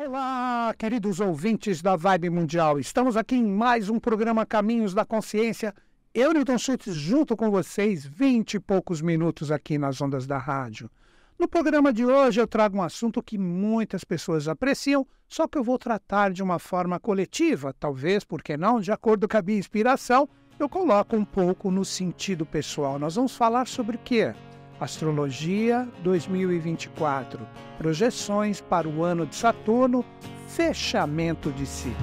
Olá, 0.00 0.72
queridos 0.78 1.18
ouvintes 1.18 1.82
da 1.82 1.96
Vibe 1.96 2.30
Mundial. 2.30 2.78
Estamos 2.78 3.16
aqui 3.16 3.34
em 3.34 3.44
mais 3.44 3.88
um 3.88 3.98
programa 3.98 4.46
Caminhos 4.46 4.94
da 4.94 5.04
Consciência. 5.04 5.74
Eu, 6.14 6.32
Newton 6.32 6.56
Schultz, 6.56 6.94
junto 6.94 7.36
com 7.36 7.50
vocês, 7.50 8.06
vinte 8.06 8.54
e 8.54 8.60
poucos 8.60 9.02
minutos 9.02 9.50
aqui 9.50 9.76
nas 9.76 10.00
ondas 10.00 10.24
da 10.24 10.38
rádio. 10.38 10.88
No 11.36 11.48
programa 11.48 11.92
de 11.92 12.06
hoje 12.06 12.40
eu 12.40 12.46
trago 12.46 12.78
um 12.78 12.82
assunto 12.82 13.20
que 13.20 13.36
muitas 13.36 14.04
pessoas 14.04 14.46
apreciam, 14.46 15.04
só 15.28 15.48
que 15.48 15.58
eu 15.58 15.64
vou 15.64 15.76
tratar 15.76 16.30
de 16.30 16.44
uma 16.44 16.60
forma 16.60 17.00
coletiva, 17.00 17.74
talvez, 17.76 18.22
porque 18.22 18.56
não, 18.56 18.80
de 18.80 18.92
acordo 18.92 19.26
com 19.26 19.36
a 19.36 19.42
minha 19.42 19.58
inspiração, 19.58 20.28
eu 20.60 20.68
coloco 20.68 21.16
um 21.16 21.24
pouco 21.24 21.72
no 21.72 21.84
sentido 21.84 22.46
pessoal. 22.46 23.00
Nós 23.00 23.16
vamos 23.16 23.36
falar 23.36 23.66
sobre 23.66 23.96
o 23.96 24.00
quê? 24.04 24.32
Astrologia 24.80 25.88
2024, 26.04 27.40
projeções 27.76 28.60
para 28.60 28.88
o 28.88 29.02
ano 29.02 29.26
de 29.26 29.34
Saturno, 29.34 30.04
fechamento 30.46 31.50
de 31.50 31.66
ciclo. 31.66 31.96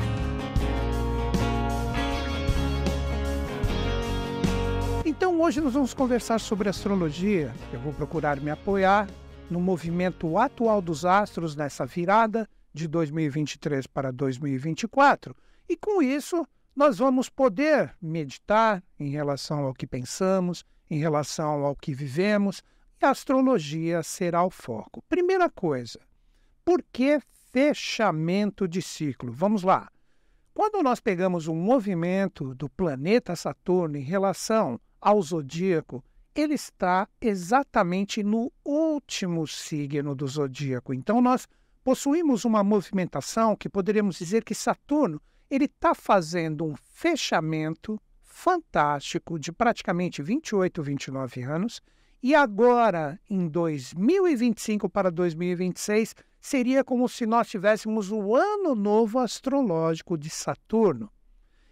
Então 5.06 5.40
hoje 5.40 5.62
nós 5.62 5.74
vamos 5.74 5.94
conversar 5.94 6.38
sobre 6.40 6.68
astrologia. 6.68 7.54
Eu 7.72 7.80
vou 7.80 7.94
procurar 7.94 8.42
me 8.42 8.52
apoiar 8.52 9.08
no 9.50 9.62
movimento 9.62 10.38
atual 10.38 10.82
dos 10.82 11.06
astros 11.06 11.56
nessa 11.56 11.86
virada 11.86 12.46
de 12.74 12.90
2023 12.90 13.88
para 13.88 14.12
2024. 14.12 15.34
E 15.70 15.78
com 15.78 16.02
isso, 16.02 16.46
nós 16.76 16.98
vamos 16.98 17.30
poder 17.30 17.96
meditar 18.02 18.84
em 19.00 19.10
relação 19.10 19.60
ao 19.60 19.74
que 19.74 19.88
pensamos, 19.88 20.66
em 20.90 20.98
relação 21.00 21.66
ao 21.66 21.76
que 21.76 21.94
vivemos, 21.94 22.64
e 23.02 23.06
a 23.06 23.10
astrologia 23.10 24.04
será 24.04 24.44
o 24.44 24.50
foco. 24.50 25.04
Primeira 25.10 25.50
coisa, 25.50 26.00
por 26.64 26.84
que 26.92 27.20
fechamento 27.52 28.68
de 28.68 28.82
ciclo? 28.82 29.32
Vamos 29.32 29.64
lá. 29.64 29.90
Quando 30.54 30.82
nós 30.82 31.00
pegamos 31.00 31.48
um 31.48 31.56
movimento 31.56 32.56
do 32.56 32.70
planeta 32.70 33.36
Saturno 33.36 33.98
em 33.98 34.02
relação 34.02 34.80
ao 35.02 35.22
zodíaco, 35.22 36.04
ele 36.34 36.54
está 36.54 37.08
exatamente 37.20 38.24
no 38.24 38.52
último 38.64 39.48
signo 39.48 40.16
do 40.16 40.28
zodíaco. 40.28 40.94
Então 40.94 41.22
nós 41.22 41.48
possuímos 41.84 42.46
uma 42.46 42.64
movimentação 42.64 43.56
que 43.56 43.70
poderíamos 43.70 44.18
dizer 44.18 44.44
que 44.44 44.56
Saturno 44.56 45.22
ele 45.50 45.66
está 45.66 45.94
fazendo 45.94 46.66
um 46.66 46.76
fechamento 46.76 48.02
fantástico 48.36 49.40
de 49.40 49.50
praticamente 49.50 50.22
28, 50.22 50.84
29 50.84 51.42
anos. 51.44 51.82
E 52.22 52.36
agora, 52.36 53.18
em 53.30 53.48
2025 53.48 54.90
para 54.90 55.10
2026, 55.10 56.14
seria 56.42 56.84
como 56.84 57.08
se 57.08 57.26
nós 57.26 57.48
tivéssemos 57.48 58.12
o 58.12 58.36
ano 58.36 58.76
novo 58.76 59.20
astrológico 59.20 60.18
de 60.18 60.30
Saturno. 60.30 61.10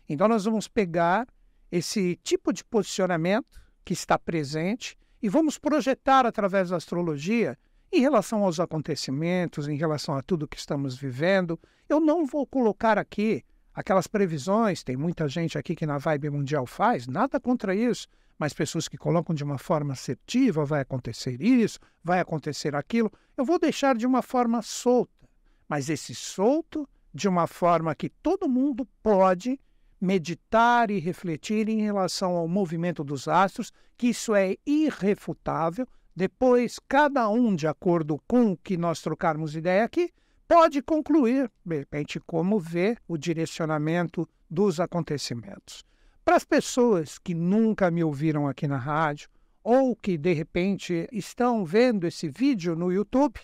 Então, 0.07 0.25
nós 0.29 0.45
vamos 0.45 0.69
pegar 0.69 1.27
esse 1.69 2.15
tipo 2.23 2.53
de 2.53 2.63
posicionamento 2.63 3.61
que 3.83 3.91
está 3.91 4.17
presente 4.17 4.97
e 5.21 5.27
vamos 5.27 5.57
projetar 5.57 6.25
através 6.25 6.69
da 6.69 6.77
astrologia 6.77 7.57
em 7.91 7.99
relação 7.99 8.41
aos 8.45 8.61
acontecimentos, 8.61 9.67
em 9.67 9.75
relação 9.75 10.15
a 10.15 10.21
tudo 10.21 10.47
que 10.47 10.57
estamos 10.57 10.95
vivendo. 10.95 11.59
Eu 11.89 11.99
não 11.99 12.25
vou 12.25 12.47
colocar 12.47 12.97
aqui 12.97 13.43
aquelas 13.73 14.07
previsões, 14.07 14.83
tem 14.83 14.95
muita 14.95 15.27
gente 15.27 15.57
aqui 15.57 15.75
que 15.75 15.85
na 15.85 15.97
Vibe 15.97 16.29
Mundial 16.29 16.65
faz, 16.65 17.07
nada 17.07 17.39
contra 17.39 17.75
isso, 17.75 18.07
mas 18.37 18.53
pessoas 18.53 18.87
que 18.87 18.97
colocam 18.97 19.33
de 19.33 19.43
uma 19.43 19.57
forma 19.57 19.93
assertiva, 19.93 20.65
vai 20.65 20.81
acontecer 20.81 21.41
isso, 21.41 21.79
vai 22.03 22.19
acontecer 22.19 22.75
aquilo, 22.75 23.11
eu 23.37 23.45
vou 23.45 23.59
deixar 23.59 23.95
de 23.95 24.05
uma 24.05 24.21
forma 24.21 24.61
solta, 24.61 25.29
mas 25.67 25.89
esse 25.89 26.13
solto 26.13 26.87
de 27.13 27.27
uma 27.27 27.47
forma 27.47 27.93
que 27.93 28.09
todo 28.09 28.49
mundo 28.49 28.87
pode 29.01 29.59
meditar 30.01 30.91
e 30.91 30.99
refletir 30.99 31.69
em 31.69 31.81
relação 31.81 32.35
ao 32.35 32.47
movimento 32.47 33.03
dos 33.03 33.27
astros, 33.27 33.71
que 33.97 34.07
isso 34.07 34.35
é 34.35 34.57
irrefutável. 34.65 35.87
Depois, 36.13 36.77
cada 36.89 37.29
um, 37.29 37.55
de 37.55 37.67
acordo 37.67 38.21
com 38.27 38.51
o 38.51 38.57
que 38.57 38.75
nós 38.75 39.01
trocarmos 39.01 39.55
ideia 39.55 39.85
aqui, 39.85 40.11
pode 40.53 40.83
concluir, 40.83 41.51
de 41.65 41.77
repente, 41.79 42.19
como 42.19 42.59
vê 42.59 42.95
o 43.07 43.17
direcionamento 43.17 44.29
dos 44.47 44.79
acontecimentos. 44.79 45.83
Para 46.23 46.35
as 46.35 46.45
pessoas 46.45 47.17
que 47.17 47.33
nunca 47.33 47.89
me 47.89 48.03
ouviram 48.03 48.47
aqui 48.47 48.67
na 48.67 48.77
rádio, 48.77 49.27
ou 49.63 49.95
que 49.95 50.15
de 50.15 50.31
repente 50.31 51.09
estão 51.11 51.65
vendo 51.65 52.05
esse 52.05 52.29
vídeo 52.29 52.75
no 52.75 52.91
YouTube, 52.91 53.39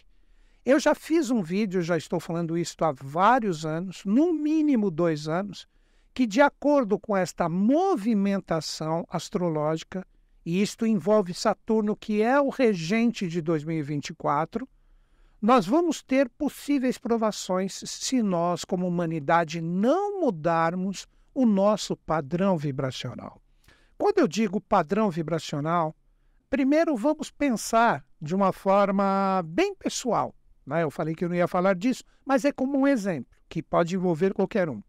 eu 0.64 0.80
já 0.80 0.94
fiz 0.94 1.32
um 1.32 1.42
vídeo, 1.42 1.82
já 1.82 1.98
estou 1.98 2.20
falando 2.20 2.56
isso 2.56 2.76
há 2.82 2.92
vários 2.92 3.66
anos, 3.66 4.04
no 4.06 4.32
mínimo 4.32 4.92
dois 4.92 5.28
anos, 5.28 5.68
que 6.14 6.28
de 6.28 6.42
acordo 6.42 7.00
com 7.00 7.18
esta 7.18 7.50
movimentação 7.50 9.04
astrológica, 9.10 10.06
e 10.46 10.62
isto 10.62 10.86
envolve 10.86 11.34
Saturno, 11.34 11.96
que 11.96 12.22
é 12.22 12.40
o 12.40 12.50
regente 12.50 13.28
de 13.28 13.42
2024, 13.42 14.70
nós 15.42 15.66
vamos 15.66 16.02
ter 16.02 16.28
possíveis 16.28 16.98
provações 16.98 17.82
se 17.86 18.22
nós, 18.22 18.66
como 18.66 18.86
humanidade, 18.86 19.62
não 19.62 20.20
mudarmos 20.20 21.08
o 21.34 21.46
nosso 21.46 21.96
padrão 21.96 22.58
vibracional. 22.58 23.42
Quando 23.98 24.20
eu 24.20 24.28
digo 24.28 24.60
padrão 24.60 25.10
vibracional, 25.10 25.96
primeiro 26.50 26.96
vamos 26.96 27.32
pensar 27.32 28.06
de 28.22 28.36
uma 28.36 28.52
forma 28.52 29.42
bem 29.46 29.74
pessoal. 29.74 30.36
Né? 30.66 30.84
Eu 30.84 30.92
falei 30.92 31.16
que 31.16 31.24
eu 31.24 31.30
não 31.30 31.36
ia 31.36 31.48
falar 31.48 31.76
disso, 31.76 32.04
mas 32.26 32.44
é 32.44 32.52
como 32.52 32.78
um 32.78 32.88
exemplo 32.88 33.32
que 33.48 33.64
pode 33.64 33.96
envolver 33.96 34.34
qualquer 34.34 34.70
um. 34.70 34.84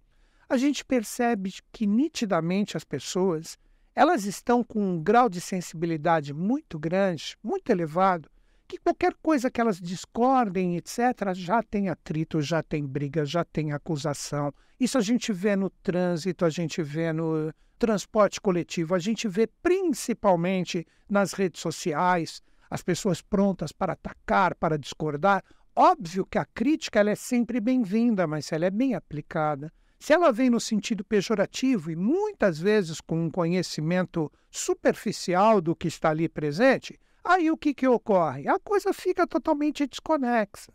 A 0.48 0.56
gente 0.56 0.84
percebe 0.84 1.54
que 1.70 1.86
nitidamente 1.86 2.76
as 2.76 2.82
pessoas 2.82 3.56
elas 3.94 4.24
estão 4.24 4.64
com 4.64 4.80
um 4.80 5.00
grau 5.00 5.28
de 5.28 5.40
sensibilidade 5.40 6.32
muito 6.34 6.78
grande, 6.78 7.36
muito 7.42 7.70
elevado, 7.70 8.28
que 8.70 8.78
qualquer 8.78 9.14
coisa 9.20 9.50
que 9.50 9.60
elas 9.60 9.80
discordem, 9.80 10.76
etc., 10.76 11.34
já 11.34 11.60
tem 11.60 11.88
atrito, 11.88 12.40
já 12.40 12.62
tem 12.62 12.86
briga, 12.86 13.24
já 13.24 13.44
tem 13.44 13.72
acusação. 13.72 14.54
Isso 14.78 14.96
a 14.96 15.00
gente 15.00 15.32
vê 15.32 15.56
no 15.56 15.68
trânsito, 15.68 16.44
a 16.44 16.50
gente 16.50 16.80
vê 16.80 17.12
no 17.12 17.52
transporte 17.78 18.40
coletivo, 18.40 18.94
a 18.94 18.98
gente 19.00 19.26
vê 19.26 19.48
principalmente 19.60 20.86
nas 21.08 21.32
redes 21.32 21.60
sociais, 21.60 22.40
as 22.70 22.80
pessoas 22.80 23.20
prontas 23.20 23.72
para 23.72 23.94
atacar, 23.94 24.54
para 24.54 24.78
discordar. 24.78 25.42
Óbvio 25.74 26.24
que 26.24 26.38
a 26.38 26.44
crítica 26.44 27.00
ela 27.00 27.10
é 27.10 27.16
sempre 27.16 27.58
bem-vinda, 27.58 28.24
mas 28.26 28.46
se 28.46 28.54
ela 28.54 28.66
é 28.66 28.70
bem 28.70 28.94
aplicada, 28.94 29.72
se 29.98 30.12
ela 30.12 30.30
vem 30.30 30.48
no 30.48 30.60
sentido 30.60 31.04
pejorativo 31.04 31.90
e 31.90 31.96
muitas 31.96 32.60
vezes 32.60 33.00
com 33.00 33.24
um 33.24 33.30
conhecimento 33.30 34.30
superficial 34.48 35.60
do 35.60 35.74
que 35.74 35.88
está 35.88 36.10
ali 36.10 36.28
presente, 36.28 36.98
Aí 37.22 37.50
o 37.50 37.56
que, 37.56 37.74
que 37.74 37.86
ocorre? 37.86 38.48
A 38.48 38.58
coisa 38.58 38.92
fica 38.92 39.26
totalmente 39.26 39.86
desconexa. 39.86 40.72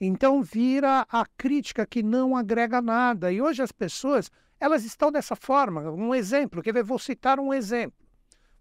Então 0.00 0.42
vira 0.42 1.06
a 1.10 1.24
crítica 1.36 1.86
que 1.86 2.02
não 2.02 2.36
agrega 2.36 2.82
nada. 2.82 3.32
E 3.32 3.40
hoje 3.40 3.62
as 3.62 3.72
pessoas 3.72 4.30
elas 4.60 4.84
estão 4.84 5.10
dessa 5.10 5.36
forma. 5.36 5.90
Um 5.90 6.14
exemplo, 6.14 6.62
quer 6.62 6.72
ver? 6.72 6.82
Vou 6.84 6.98
citar 6.98 7.38
um 7.38 7.52
exemplo. 7.52 8.06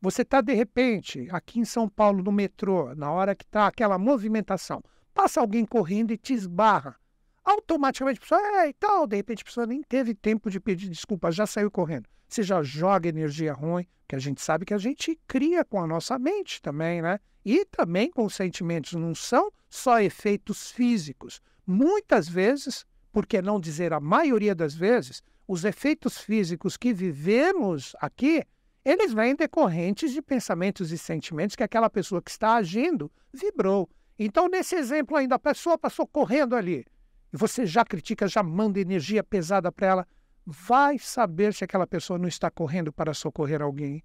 Você 0.01 0.21
está, 0.21 0.41
de 0.41 0.53
repente, 0.53 1.27
aqui 1.31 1.59
em 1.59 1.65
São 1.65 1.89
Paulo, 1.89 2.23
no 2.23 2.31
metrô, 2.31 2.93
na 2.95 3.11
hora 3.11 3.33
que 3.35 3.43
está 3.43 3.67
aquela 3.67 3.97
movimentação, 3.97 4.83
passa 5.13 5.39
alguém 5.39 5.65
correndo 5.65 6.11
e 6.11 6.17
te 6.17 6.33
esbarra. 6.33 6.95
Automaticamente 7.43 8.17
a 8.17 8.21
pessoa, 8.21 8.41
é, 8.61 8.69
e 8.69 8.73
tal, 8.73 9.07
de 9.07 9.15
repente 9.15 9.41
a 9.41 9.45
pessoa 9.45 9.65
nem 9.65 9.81
teve 9.81 10.13
tempo 10.13 10.49
de 10.49 10.59
pedir 10.59 10.89
desculpa, 10.89 11.31
já 11.31 11.45
saiu 11.45 11.71
correndo. 11.71 12.07
Você 12.27 12.43
já 12.43 12.61
joga 12.63 13.09
energia 13.09 13.53
ruim, 13.53 13.87
que 14.07 14.15
a 14.15 14.19
gente 14.19 14.41
sabe 14.41 14.65
que 14.65 14.73
a 14.73 14.77
gente 14.77 15.19
cria 15.27 15.63
com 15.63 15.81
a 15.81 15.87
nossa 15.87 16.17
mente 16.19 16.61
também, 16.61 17.01
né? 17.01 17.19
E 17.43 17.65
também 17.65 18.09
com 18.09 18.25
os 18.25 18.35
sentimentos. 18.35 18.93
Não 18.93 19.13
são 19.13 19.51
só 19.69 19.99
efeitos 19.99 20.71
físicos. 20.71 21.41
Muitas 21.65 22.27
vezes, 22.27 22.85
por 23.11 23.25
que 23.25 23.41
não 23.41 23.59
dizer 23.59 23.93
a 23.93 23.99
maioria 23.99 24.53
das 24.53 24.73
vezes, 24.75 25.21
os 25.47 25.63
efeitos 25.63 26.17
físicos 26.17 26.75
que 26.77 26.93
vivemos 26.93 27.95
aqui, 27.99 28.43
eles 28.83 29.13
vêm 29.13 29.35
decorrentes 29.35 30.11
de 30.11 30.21
pensamentos 30.21 30.91
e 30.91 30.97
sentimentos 30.97 31.55
que 31.55 31.63
aquela 31.63 31.89
pessoa 31.89 32.21
que 32.21 32.29
está 32.29 32.55
agindo 32.55 33.11
vibrou. 33.33 33.89
Então, 34.17 34.47
nesse 34.47 34.75
exemplo 34.75 35.17
ainda, 35.17 35.35
a 35.35 35.39
pessoa 35.39 35.77
passou 35.77 36.07
correndo 36.07 36.55
ali. 36.55 36.85
E 37.33 37.37
você 37.37 37.65
já 37.65 37.83
critica, 37.83 38.27
já 38.27 38.41
manda 38.41 38.79
energia 38.79 39.23
pesada 39.23 39.71
para 39.71 39.87
ela 39.87 40.07
vai 40.45 40.99
saber 40.99 41.53
se 41.53 41.63
aquela 41.63 41.87
pessoa 41.87 42.19
não 42.19 42.27
está 42.27 42.51
correndo 42.51 42.93
para 42.93 43.13
socorrer 43.13 43.61
alguém. 43.61 44.03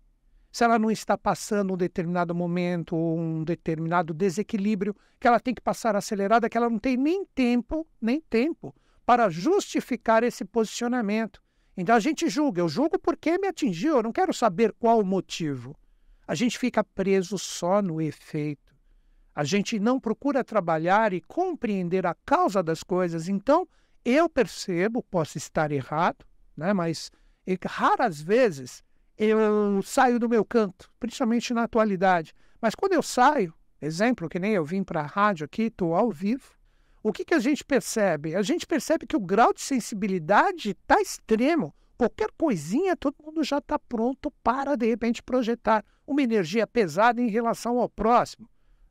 Se 0.51 0.65
ela 0.65 0.79
não 0.79 0.91
está 0.91 1.17
passando 1.17 1.75
um 1.75 1.77
determinado 1.77 2.35
momento 2.35 2.97
ou 2.97 3.19
um 3.19 3.45
determinado 3.45 4.13
desequilíbrio 4.15 4.97
que 5.21 5.29
ela 5.29 5.39
tem 5.39 5.55
que 5.55 5.61
passar 5.61 5.95
acelerada, 5.95 6.49
que 6.49 6.57
ela 6.57 6.71
não 6.71 6.79
tem 6.79 6.97
nem 6.97 7.25
tempo, 7.25 7.87
nem 8.01 8.21
tempo 8.21 8.75
para 9.05 9.29
justificar 9.29 10.25
esse 10.25 10.45
posicionamento. 10.45 11.43
Então 11.77 11.95
a 11.95 12.01
gente 12.01 12.29
julga, 12.29 12.61
eu 12.61 12.69
julgo 12.69 12.99
porque 12.99 13.39
me 13.39 13.47
atingiu, 13.47 13.97
eu 13.97 14.03
não 14.03 14.13
quero 14.13 14.33
saber 14.33 14.73
qual 14.79 15.01
o 15.01 15.05
motivo. 15.05 15.77
A 16.27 16.35
gente 16.35 16.59
fica 16.59 16.83
preso 16.83 17.39
só 17.39 17.83
no 17.83 18.01
efeito. 18.01 18.75
A 19.35 19.45
gente 19.45 19.79
não 19.79 20.01
procura 20.01 20.43
trabalhar 20.43 21.13
e 21.13 21.21
compreender 21.21 22.07
a 22.07 22.15
causa 22.25 22.63
das 22.63 22.83
coisas. 22.83 23.29
Então, 23.29 23.69
Eu 24.05 24.31
percebo, 24.31 25.03
posso 25.03 25.37
estar 25.37 25.71
errado, 25.71 26.25
né? 26.57 26.73
mas 26.73 27.11
raras 27.67 28.21
vezes 28.21 28.83
eu 29.17 29.83
saio 29.83 30.19
do 30.19 30.29
meu 30.29 30.45
canto, 30.45 30.91
principalmente 30.99 31.53
na 31.53 31.65
atualidade. 31.65 32.33
Mas 32.61 32.75
quando 32.75 32.95
eu 32.95 33.03
saio, 33.03 33.55
exemplo, 33.81 34.29
que 34.29 34.39
nem 34.39 34.53
eu 34.53 34.65
vim 34.65 34.83
para 34.83 35.01
a 35.01 35.07
rádio 35.07 35.45
aqui, 35.45 35.65
estou 35.65 35.95
ao 35.95 36.11
vivo, 36.11 36.59
o 37.03 37.13
que, 37.13 37.25
que 37.25 37.35
a 37.35 37.39
gente 37.39 37.65
percebe? 37.65 38.35
A 38.35 38.43
gente 38.43 38.67
percebe 38.67 39.07
que 39.07 39.17
o 39.17 39.21
grau 39.21 39.53
de 39.53 39.63
sensibilidade 39.63 40.71
está 40.71 41.01
extremo. 41.01 41.75
Qualquer 41.97 42.31
coisinha, 42.37 42.97
todo 42.97 43.23
mundo 43.23 43.43
já 43.43 43.59
está 43.59 43.79
pronto 43.79 44.31
para, 44.43 44.77
de 44.77 44.87
repente, 44.87 45.23
projetar 45.23 45.85
uma 46.07 46.23
energia 46.23 46.67
pesada 46.67 47.21
em 47.21 47.29
relação 47.29 47.79
ao 47.79 47.89
próximo. 47.89 48.49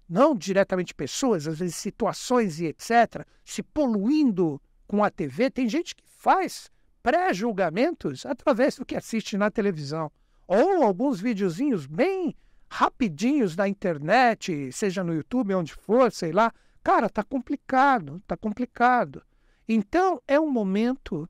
Não 0.07 0.35
diretamente 0.35 0.93
pessoas, 0.93 1.47
às 1.47 1.59
vezes 1.59 1.75
situações 1.75 2.59
e 2.59 2.65
etc., 2.65 3.25
se 3.45 3.61
poluindo 3.61 4.59
com 4.87 5.03
a 5.03 5.09
TV. 5.09 5.51
Tem 5.51 5.67
gente 5.69 5.95
que 5.95 6.03
faz 6.05 6.69
pré-julgamentos 7.09 8.23
através 8.23 8.75
do 8.75 8.85
que 8.85 8.95
assiste 8.95 9.35
na 9.35 9.49
televisão. 9.49 10.11
Ou 10.47 10.83
alguns 10.83 11.19
videozinhos 11.19 11.87
bem 11.87 12.35
rapidinhos 12.69 13.55
na 13.55 13.67
internet, 13.67 14.71
seja 14.71 15.03
no 15.03 15.15
YouTube, 15.15 15.55
onde 15.55 15.73
for, 15.73 16.11
sei 16.11 16.31
lá. 16.31 16.53
Cara, 16.83 17.09
tá 17.09 17.23
complicado, 17.23 18.21
tá 18.27 18.37
complicado. 18.37 19.23
Então, 19.67 20.21
é 20.27 20.39
um 20.39 20.51
momento 20.51 21.27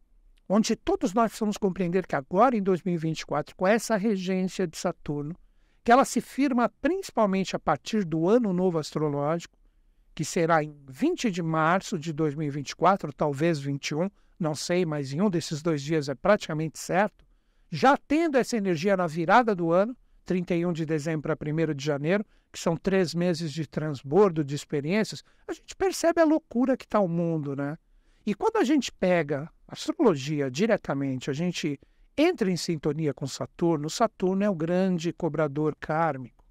onde 0.50 0.76
todos 0.76 1.14
nós 1.14 1.30
precisamos 1.30 1.58
compreender 1.58 2.06
que 2.06 2.16
agora, 2.16 2.58
em 2.58 2.62
2024, 2.62 3.56
com 3.56 3.66
essa 3.66 3.96
regência 3.96 4.68
de 4.68 4.78
Saturno, 4.78 5.34
que 5.82 5.94
ela 5.94 6.04
se 6.04 6.20
firma 6.20 6.68
principalmente 6.82 7.56
a 7.56 7.60
partir 7.60 8.04
do 8.04 8.28
ano 8.28 8.52
novo 8.52 8.78
astrológico, 8.78 9.56
que 10.14 10.26
será 10.26 10.62
em 10.62 10.76
20 10.90 11.32
de 11.32 11.42
março 11.42 11.98
de 11.98 12.12
2024, 12.12 13.14
talvez 13.14 13.60
21, 13.60 14.10
não 14.40 14.56
sei, 14.56 14.86
mas 14.86 15.14
em 15.14 15.22
um 15.22 15.30
desses 15.30 15.62
dois 15.62 15.82
dias 15.82 16.08
é 16.08 16.16
praticamente 16.16 16.80
certo, 16.80 17.26
já 17.70 17.98
tendo 17.98 18.38
essa 18.38 18.58
energia 18.58 18.96
na 18.96 19.06
virada 19.06 19.54
do 19.54 19.72
ano, 19.72 19.96
31 20.26 20.74
de 20.74 20.86
dezembro 20.86 21.32
a 21.32 21.36
1 21.36 21.74
de 21.76 21.84
janeiro, 21.84 22.26
que 22.52 22.60
são 22.60 22.76
três 22.76 23.14
meses 23.14 23.52
de 23.52 23.68
transbordo 23.68 24.44
de 24.44 24.56
experiências, 24.56 25.24
a 25.48 25.54
gente 25.54 25.76
percebe 25.76 26.22
a 26.22 26.26
loucura 26.26 26.78
que 26.78 26.86
está 26.86 27.00
o 27.00 27.08
mundo, 27.08 27.56
né? 27.56 27.78
E 28.26 28.34
quando 28.34 28.58
a 28.58 28.64
gente 28.64 28.92
pega 28.92 29.50
astrologia 29.68 30.50
diretamente, 30.50 31.30
a 31.30 31.34
gente 31.34 31.80
entra 32.18 32.52
em 32.52 32.58
sintonia 32.58 33.14
com 33.14 33.26
Saturno. 33.28 33.90
Saturno 33.90 34.44
é 34.44 34.50
o 34.50 34.56
grande 34.56 35.14
cobrador 35.14 35.76
kármico. 35.80 36.44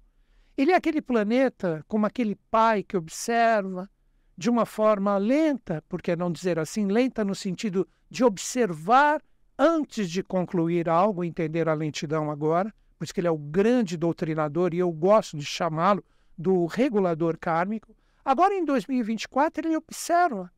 Ele 0.57 0.71
é 0.71 0.75
aquele 0.75 1.01
planeta 1.01 1.83
como 1.87 2.05
aquele 2.05 2.35
pai 2.49 2.83
que 2.83 2.97
observa 2.97 3.89
de 4.39 4.49
uma 4.49 4.65
forma 4.65 5.17
lenta, 5.17 5.83
por 5.89 6.01
que 6.01 6.15
não 6.15 6.31
dizer 6.31 6.57
assim, 6.57 6.87
lenta 6.87 7.25
no 7.25 7.35
sentido 7.35 7.85
de 8.09 8.23
observar 8.23 9.21
antes 9.57 10.09
de 10.09 10.23
concluir 10.23 10.87
algo, 10.87 11.25
entender 11.25 11.67
a 11.67 11.73
lentidão 11.73 12.31
agora, 12.31 12.73
por 12.97 13.03
isso 13.03 13.13
que 13.13 13.19
ele 13.19 13.27
é 13.27 13.31
o 13.31 13.37
grande 13.37 13.97
doutrinador 13.97 14.73
e 14.73 14.79
eu 14.79 14.89
gosto 14.93 15.35
de 15.35 15.43
chamá-lo 15.43 16.01
do 16.37 16.67
regulador 16.67 17.37
kármico. 17.37 17.93
Agora, 18.23 18.53
em 18.53 18.63
2024, 18.63 19.67
ele 19.67 19.75
observa 19.75 20.49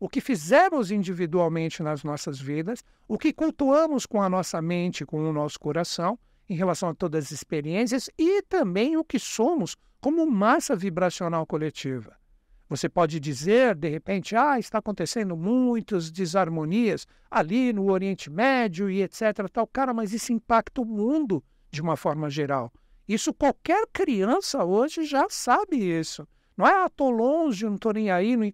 o 0.00 0.08
que 0.08 0.20
fizemos 0.20 0.90
individualmente 0.90 1.80
nas 1.80 2.02
nossas 2.02 2.40
vidas, 2.40 2.82
o 3.06 3.16
que 3.16 3.32
cultuamos 3.32 4.04
com 4.04 4.20
a 4.20 4.28
nossa 4.28 4.60
mente, 4.60 5.06
com 5.06 5.22
o 5.22 5.32
nosso 5.32 5.60
coração, 5.60 6.18
em 6.48 6.56
relação 6.56 6.88
a 6.88 6.94
todas 6.94 7.26
as 7.26 7.30
experiências 7.30 8.10
e 8.18 8.42
também 8.42 8.96
o 8.96 9.04
que 9.04 9.20
somos 9.20 9.76
como 10.00 10.28
massa 10.28 10.74
vibracional 10.74 11.46
coletiva. 11.46 12.18
Você 12.68 12.88
pode 12.88 13.18
dizer, 13.18 13.74
de 13.74 13.88
repente, 13.88 14.36
ah, 14.36 14.58
está 14.58 14.78
acontecendo 14.78 15.34
muitas 15.34 16.10
desarmonias 16.10 17.06
ali 17.30 17.72
no 17.72 17.90
Oriente 17.90 18.28
Médio 18.28 18.90
e 18.90 19.02
etc. 19.02 19.48
Tal. 19.50 19.66
Cara, 19.66 19.94
mas 19.94 20.12
isso 20.12 20.32
impacta 20.32 20.82
o 20.82 20.84
mundo 20.84 21.42
de 21.70 21.80
uma 21.80 21.96
forma 21.96 22.28
geral. 22.28 22.70
Isso 23.08 23.32
qualquer 23.32 23.86
criança 23.90 24.64
hoje 24.64 25.04
já 25.04 25.26
sabe 25.30 25.76
isso. 25.78 26.28
Não 26.54 26.66
é, 26.66 26.84
ah, 26.84 26.90
tô 26.90 27.08
longe, 27.08 27.64
não 27.64 27.76
estou 27.76 27.94
nem 27.94 28.10
aí. 28.10 28.36
Não 28.36 28.52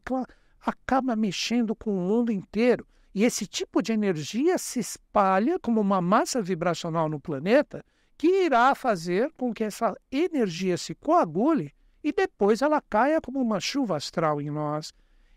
acaba 0.61 1.17
mexendo 1.17 1.75
com 1.75 1.91
o 1.91 2.01
mundo 2.01 2.31
inteiro. 2.31 2.87
E 3.13 3.25
esse 3.25 3.47
tipo 3.49 3.83
de 3.83 3.93
energia 3.93 4.59
se 4.59 4.79
espalha 4.79 5.59
como 5.59 5.81
uma 5.81 6.01
massa 6.01 6.41
vibracional 6.41 7.09
no 7.09 7.19
planeta 7.19 7.85
que 8.17 8.45
irá 8.45 8.75
fazer 8.77 9.33
com 9.37 9.53
que 9.53 9.65
essa 9.65 9.93
energia 10.11 10.77
se 10.77 10.95
coagule 10.95 11.74
e 12.05 12.13
depois 12.13 12.61
ela 12.61 12.83
caia 12.83 13.21
como 13.21 13.41
uma 13.41 13.59
chuva 13.59 13.97
astral 13.97 14.41
em 14.41 14.51
nós. 14.51 14.93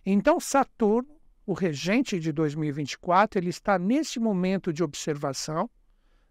Então, 0.06 0.40
Saturno, 0.40 1.16
o 1.46 1.54
regente 1.54 2.20
de 2.20 2.34
2024, 2.34 3.40
ele 3.40 3.50
está 3.50 3.80
nesse 3.80 4.20
momento 4.20 4.74
de 4.74 4.84
observação, 4.84 5.70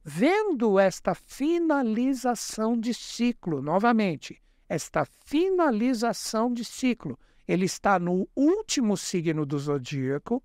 vendo 0.05 0.79
esta 0.79 1.15
finalização 1.15 2.79
de 2.79 2.93
ciclo, 2.93 3.63
novamente, 3.63 4.41
esta 4.69 5.07
finalização 5.25 6.53
de 6.53 6.65
ciclo 6.65 7.19
ele 7.47 7.65
está 7.65 7.99
no 7.99 8.29
último 8.35 8.97
signo 8.97 9.47
do 9.47 9.59
zodíaco, 9.59 10.43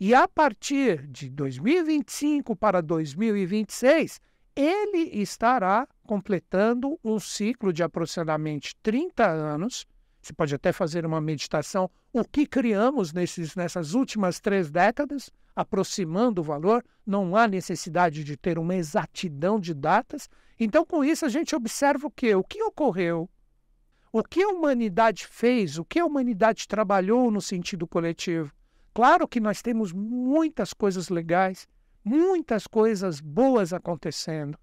e 0.00 0.14
a 0.14 0.26
partir 0.26 1.06
de 1.06 1.28
2025 1.30 2.56
para 2.56 2.82
2026, 2.82 4.20
ele 4.54 5.20
estará 5.20 5.86
completando 6.06 6.98
um 7.04 7.18
ciclo 7.18 7.72
de 7.72 7.82
aproximadamente 7.82 8.74
30 8.82 9.26
anos. 9.26 9.86
Você 10.22 10.32
pode 10.32 10.54
até 10.54 10.72
fazer 10.72 11.04
uma 11.04 11.20
meditação, 11.20 11.90
o 12.12 12.24
que 12.24 12.46
criamos 12.46 13.12
nesses, 13.12 13.54
nessas 13.54 13.92
últimas 13.92 14.40
três 14.40 14.70
décadas, 14.70 15.30
aproximando 15.54 16.40
o 16.40 16.44
valor, 16.44 16.84
não 17.04 17.36
há 17.36 17.46
necessidade 17.46 18.24
de 18.24 18.36
ter 18.36 18.58
uma 18.58 18.74
exatidão 18.74 19.60
de 19.60 19.74
datas. 19.74 20.28
Então, 20.58 20.84
com 20.84 21.04
isso, 21.04 21.26
a 21.26 21.28
gente 21.28 21.54
observa 21.54 22.06
o 22.06 22.10
que? 22.10 22.34
O 22.34 22.42
que 22.42 22.62
ocorreu 22.62 23.28
o 24.18 24.22
que 24.22 24.42
a 24.42 24.48
humanidade 24.48 25.26
fez, 25.26 25.78
o 25.78 25.84
que 25.84 25.98
a 25.98 26.06
humanidade 26.06 26.66
trabalhou 26.66 27.30
no 27.30 27.40
sentido 27.40 27.86
coletivo. 27.86 28.50
Claro 28.94 29.28
que 29.28 29.38
nós 29.38 29.60
temos 29.60 29.92
muitas 29.92 30.72
coisas 30.72 31.10
legais, 31.10 31.68
muitas 32.02 32.66
coisas 32.66 33.20
boas 33.20 33.74
acontecendo. 33.74 34.58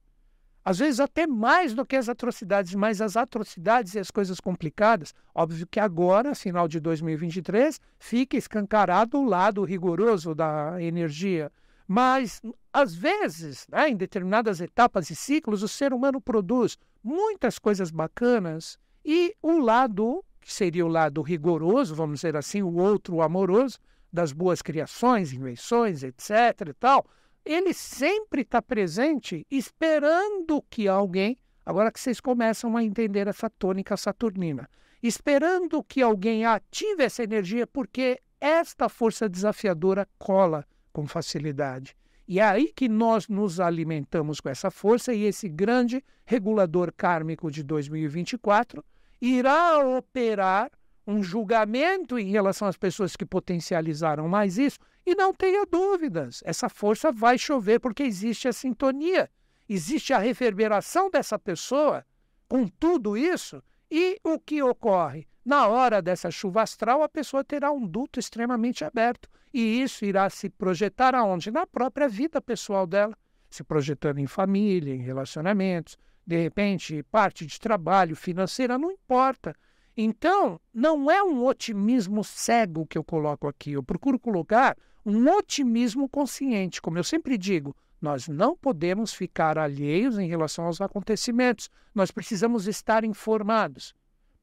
Às 0.65 0.79
vezes 0.79 0.99
até 0.99 1.27
mais 1.27 1.73
do 1.73 1.85
que 1.85 1.95
as 1.95 2.07
atrocidades, 2.07 2.73
mas 2.73 3.01
as 3.01 3.17
atrocidades 3.17 3.95
e 3.95 3.99
as 3.99 4.09
coisas 4.09 4.39
complicadas, 4.39 5.13
óbvio 5.35 5.67
que 5.67 5.79
agora, 5.79 6.33
final 6.33 6.67
de 6.67 6.79
2023, 6.79 7.81
fica 7.99 8.37
escancarado 8.37 9.17
o 9.17 9.25
lado 9.25 9.63
rigoroso 9.63 10.33
da 10.33 10.81
energia. 10.81 11.51
Mas, 11.85 12.41
às 12.71 12.95
vezes, 12.95 13.67
né, 13.69 13.89
em 13.89 13.95
determinadas 13.95 14.61
etapas 14.61 15.09
e 15.09 15.15
ciclos, 15.15 15.63
o 15.63 15.67
ser 15.67 15.93
humano 15.93 16.21
produz 16.21 16.77
muitas 17.03 17.59
coisas 17.59 17.91
bacanas 17.91 18.79
e 19.03 19.35
o 19.41 19.59
lado, 19.59 20.23
que 20.39 20.53
seria 20.53 20.85
o 20.85 20.89
lado 20.89 21.21
rigoroso, 21.21 21.93
vamos 21.93 22.21
dizer 22.21 22.37
assim, 22.37 22.61
o 22.61 22.75
outro 22.75 23.21
amoroso, 23.21 23.77
das 24.11 24.31
boas 24.31 24.61
criações, 24.61 25.33
invenções, 25.33 26.03
etc. 26.03 26.29
e 26.69 26.73
tal, 26.73 27.05
ele 27.45 27.73
sempre 27.73 28.41
está 28.41 28.61
presente 28.61 29.45
esperando 29.49 30.63
que 30.69 30.87
alguém, 30.87 31.37
agora 31.65 31.91
que 31.91 31.99
vocês 31.99 32.19
começam 32.19 32.75
a 32.77 32.83
entender 32.83 33.27
essa 33.27 33.49
tônica 33.49 33.97
saturnina, 33.97 34.69
esperando 35.01 35.83
que 35.83 36.01
alguém 36.01 36.45
ative 36.45 37.03
essa 37.03 37.23
energia, 37.23 37.67
porque 37.67 38.19
esta 38.39 38.87
força 38.89 39.27
desafiadora 39.27 40.07
cola 40.17 40.65
com 40.91 41.07
facilidade. 41.07 41.95
E 42.27 42.39
é 42.39 42.43
aí 42.43 42.71
que 42.73 42.87
nós 42.87 43.27
nos 43.27 43.59
alimentamos 43.59 44.39
com 44.39 44.49
essa 44.49 44.71
força 44.71 45.13
e 45.13 45.23
esse 45.23 45.49
grande 45.49 46.03
regulador 46.25 46.93
kármico 46.95 47.51
de 47.51 47.63
2024 47.63 48.83
irá 49.21 49.79
operar 49.79 50.71
um 51.05 51.21
julgamento 51.21 52.17
em 52.17 52.29
relação 52.29 52.67
às 52.67 52.77
pessoas 52.77 53.15
que 53.15 53.25
potencializaram 53.25 54.27
mais 54.27 54.57
isso. 54.57 54.79
E 55.05 55.15
não 55.15 55.33
tenha 55.33 55.65
dúvidas, 55.65 56.41
essa 56.45 56.69
força 56.69 57.11
vai 57.11 57.37
chover 57.37 57.79
porque 57.79 58.03
existe 58.03 58.47
a 58.47 58.53
sintonia, 58.53 59.29
existe 59.67 60.13
a 60.13 60.17
reverberação 60.17 61.09
dessa 61.09 61.37
pessoa 61.37 62.05
com 62.47 62.67
tudo 62.67 63.17
isso. 63.17 63.61
E 63.91 64.17
o 64.23 64.39
que 64.39 64.63
ocorre? 64.63 65.27
Na 65.45 65.67
hora 65.67 66.01
dessa 66.01 66.31
chuva 66.31 66.61
astral, 66.61 67.03
a 67.03 67.09
pessoa 67.09 67.43
terá 67.43 67.69
um 67.71 67.85
duto 67.85 68.19
extremamente 68.19 68.85
aberto. 68.85 69.29
E 69.53 69.81
isso 69.81 70.05
irá 70.05 70.29
se 70.29 70.49
projetar 70.49 71.13
aonde? 71.13 71.51
Na 71.51 71.67
própria 71.67 72.07
vida 72.07 72.41
pessoal 72.41 72.87
dela, 72.87 73.15
se 73.49 73.63
projetando 73.63 74.19
em 74.19 74.25
família, 74.25 74.95
em 74.95 75.01
relacionamentos, 75.01 75.97
de 76.25 76.41
repente, 76.41 77.03
parte 77.03 77.45
de 77.45 77.59
trabalho 77.59 78.15
financeira, 78.15 78.77
não 78.77 78.89
importa. 78.89 79.53
Então, 79.95 80.59
não 80.73 81.09
é 81.09 81.21
um 81.21 81.45
otimismo 81.45 82.23
cego 82.23 82.85
que 82.85 82.97
eu 82.97 83.03
coloco 83.03 83.47
aqui. 83.47 83.73
Eu 83.73 83.83
procuro 83.83 84.19
colocar 84.19 84.75
um 85.05 85.27
otimismo 85.29 86.09
consciente. 86.09 86.81
Como 86.81 86.97
eu 86.97 87.03
sempre 87.03 87.37
digo, 87.37 87.75
nós 88.01 88.27
não 88.27 88.57
podemos 88.57 89.13
ficar 89.13 89.57
alheios 89.57 90.17
em 90.17 90.27
relação 90.27 90.65
aos 90.65 90.81
acontecimentos. 90.81 91.69
Nós 91.93 92.09
precisamos 92.09 92.67
estar 92.67 93.03
informados, 93.03 93.93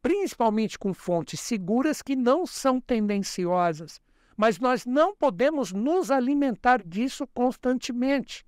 principalmente 0.01 0.79
com 0.79 0.95
fontes 0.95 1.41
seguras 1.41 2.01
que 2.01 2.15
não 2.15 2.47
são 2.47 2.81
tendenciosas, 2.81 4.01
mas 4.37 4.59
nós 4.61 4.87
não 4.87 5.15
podemos 5.15 5.73
nos 5.73 6.11
alimentar 6.11 6.83
disso 6.83 7.27
constantemente. 7.35 8.47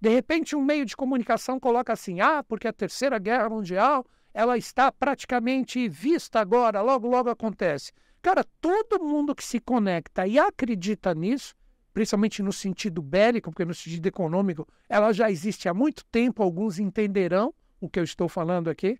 De 0.00 0.10
repente, 0.10 0.54
um 0.54 0.62
meio 0.62 0.84
de 0.84 0.94
comunicação 0.94 1.58
coloca 1.58 1.92
assim: 1.92 2.20
ah, 2.20 2.44
porque 2.44 2.68
a 2.68 2.72
Terceira 2.72 3.18
Guerra 3.18 3.48
Mundial 3.48 4.04
ela 4.34 4.58
está 4.58 4.90
praticamente 4.90 5.88
vista 5.88 6.40
agora, 6.40 6.82
logo, 6.82 7.06
logo 7.08 7.30
acontece. 7.30 7.92
Cara, 8.20 8.44
todo 8.60 9.02
mundo 9.02 9.34
que 9.34 9.44
se 9.44 9.60
conecta 9.60 10.26
e 10.26 10.38
acredita 10.38 11.14
nisso, 11.14 11.54
principalmente 11.92 12.42
no 12.42 12.52
sentido 12.52 13.00
bélico, 13.00 13.50
porque 13.50 13.64
no 13.64 13.72
sentido 13.72 14.06
econômico 14.06 14.66
ela 14.88 15.12
já 15.12 15.30
existe 15.30 15.68
há 15.68 15.74
muito 15.74 16.04
tempo, 16.06 16.42
alguns 16.42 16.80
entenderão 16.80 17.54
o 17.80 17.88
que 17.88 18.00
eu 18.00 18.04
estou 18.04 18.28
falando 18.28 18.68
aqui. 18.68 18.98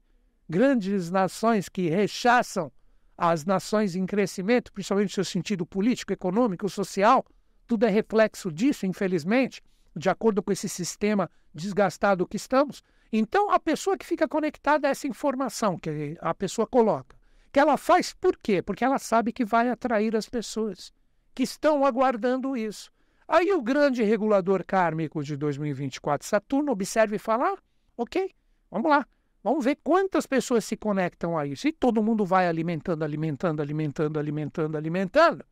Grandes 0.48 1.10
nações 1.10 1.68
que 1.68 1.88
rechaçam 1.88 2.70
as 3.16 3.44
nações 3.44 3.96
em 3.96 4.06
crescimento, 4.06 4.72
principalmente 4.72 5.08
no 5.08 5.14
seu 5.14 5.24
sentido 5.24 5.66
político, 5.66 6.12
econômico, 6.12 6.68
social, 6.68 7.24
tudo 7.66 7.86
é 7.86 7.90
reflexo 7.90 8.52
disso, 8.52 8.86
infelizmente, 8.86 9.62
de 9.96 10.08
acordo 10.08 10.42
com 10.42 10.52
esse 10.52 10.68
sistema 10.68 11.30
desgastado 11.52 12.26
que 12.26 12.36
estamos. 12.36 12.82
Então, 13.16 13.48
a 13.48 13.60
pessoa 13.60 13.96
que 13.96 14.04
fica 14.04 14.26
conectada 14.26 14.88
a 14.88 14.90
essa 14.90 15.06
informação 15.06 15.78
que 15.78 16.18
a 16.20 16.34
pessoa 16.34 16.66
coloca, 16.66 17.16
que 17.52 17.60
ela 17.60 17.76
faz 17.76 18.12
por 18.12 18.36
quê? 18.36 18.60
Porque 18.60 18.84
ela 18.84 18.98
sabe 18.98 19.32
que 19.32 19.44
vai 19.44 19.68
atrair 19.68 20.16
as 20.16 20.28
pessoas 20.28 20.92
que 21.32 21.44
estão 21.44 21.86
aguardando 21.86 22.56
isso. 22.56 22.90
Aí 23.28 23.52
o 23.52 23.62
grande 23.62 24.02
regulador 24.02 24.64
kármico 24.66 25.22
de 25.22 25.36
2024, 25.36 26.26
Saturno, 26.26 26.72
observa 26.72 27.14
e 27.14 27.18
fala: 27.20 27.50
ah, 27.50 27.58
ok, 27.96 28.32
vamos 28.68 28.90
lá, 28.90 29.06
vamos 29.44 29.64
ver 29.64 29.78
quantas 29.84 30.26
pessoas 30.26 30.64
se 30.64 30.76
conectam 30.76 31.38
a 31.38 31.46
isso. 31.46 31.68
E 31.68 31.72
todo 31.72 32.02
mundo 32.02 32.26
vai 32.26 32.48
alimentando, 32.48 33.04
alimentando, 33.04 33.62
alimentando, 33.62 34.18
alimentando, 34.18 34.76
alimentando. 34.76 35.44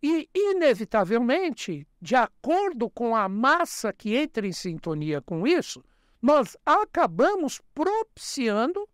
E, 0.00 0.28
inevitavelmente, 0.32 1.84
de 2.00 2.14
acordo 2.14 2.88
com 2.88 3.16
a 3.16 3.28
massa 3.28 3.92
que 3.92 4.14
entra 4.14 4.46
em 4.46 4.52
sintonia 4.52 5.20
com 5.20 5.44
isso, 5.44 5.82
nós 6.22 6.56
acabamos 6.64 7.60
propiciando 7.74 8.88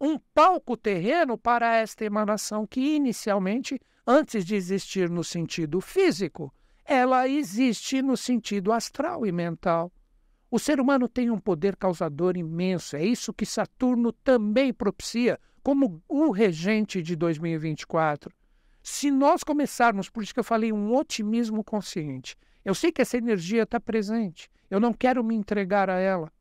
um 0.00 0.16
palco 0.32 0.76
terreno 0.76 1.36
para 1.36 1.74
esta 1.74 2.04
emanação 2.04 2.64
que 2.64 2.94
inicialmente, 2.94 3.80
antes 4.06 4.44
de 4.44 4.54
existir 4.54 5.10
no 5.10 5.24
sentido 5.24 5.80
físico, 5.80 6.54
ela 6.84 7.28
existe 7.28 8.00
no 8.00 8.16
sentido 8.16 8.70
astral 8.72 9.26
e 9.26 9.32
mental. 9.32 9.92
O 10.48 10.58
ser 10.58 10.80
humano 10.80 11.08
tem 11.08 11.30
um 11.30 11.38
poder 11.38 11.74
causador 11.74 12.36
imenso, 12.36 12.96
é 12.96 13.04
isso 13.04 13.34
que 13.34 13.44
Saturno 13.44 14.12
também 14.12 14.72
propicia 14.72 15.38
como 15.64 16.00
o 16.08 16.30
regente 16.30 17.02
de 17.02 17.16
2024. 17.16 18.32
Se 18.82 19.10
nós 19.10 19.42
começarmos, 19.42 20.08
por 20.08 20.22
isso 20.22 20.32
que 20.32 20.40
eu 20.40 20.44
falei, 20.44 20.72
um 20.72 20.94
otimismo 20.94 21.62
consciente, 21.64 22.36
eu 22.64 22.74
sei 22.74 22.92
que 22.92 23.02
essa 23.02 23.18
energia 23.18 23.64
está 23.64 23.80
presente, 23.80 24.48
eu 24.70 24.78
não 24.78 24.94
quero 24.94 25.22
me 25.22 25.34
entregar 25.34 25.90
a 25.90 25.98
ela, 25.98 26.32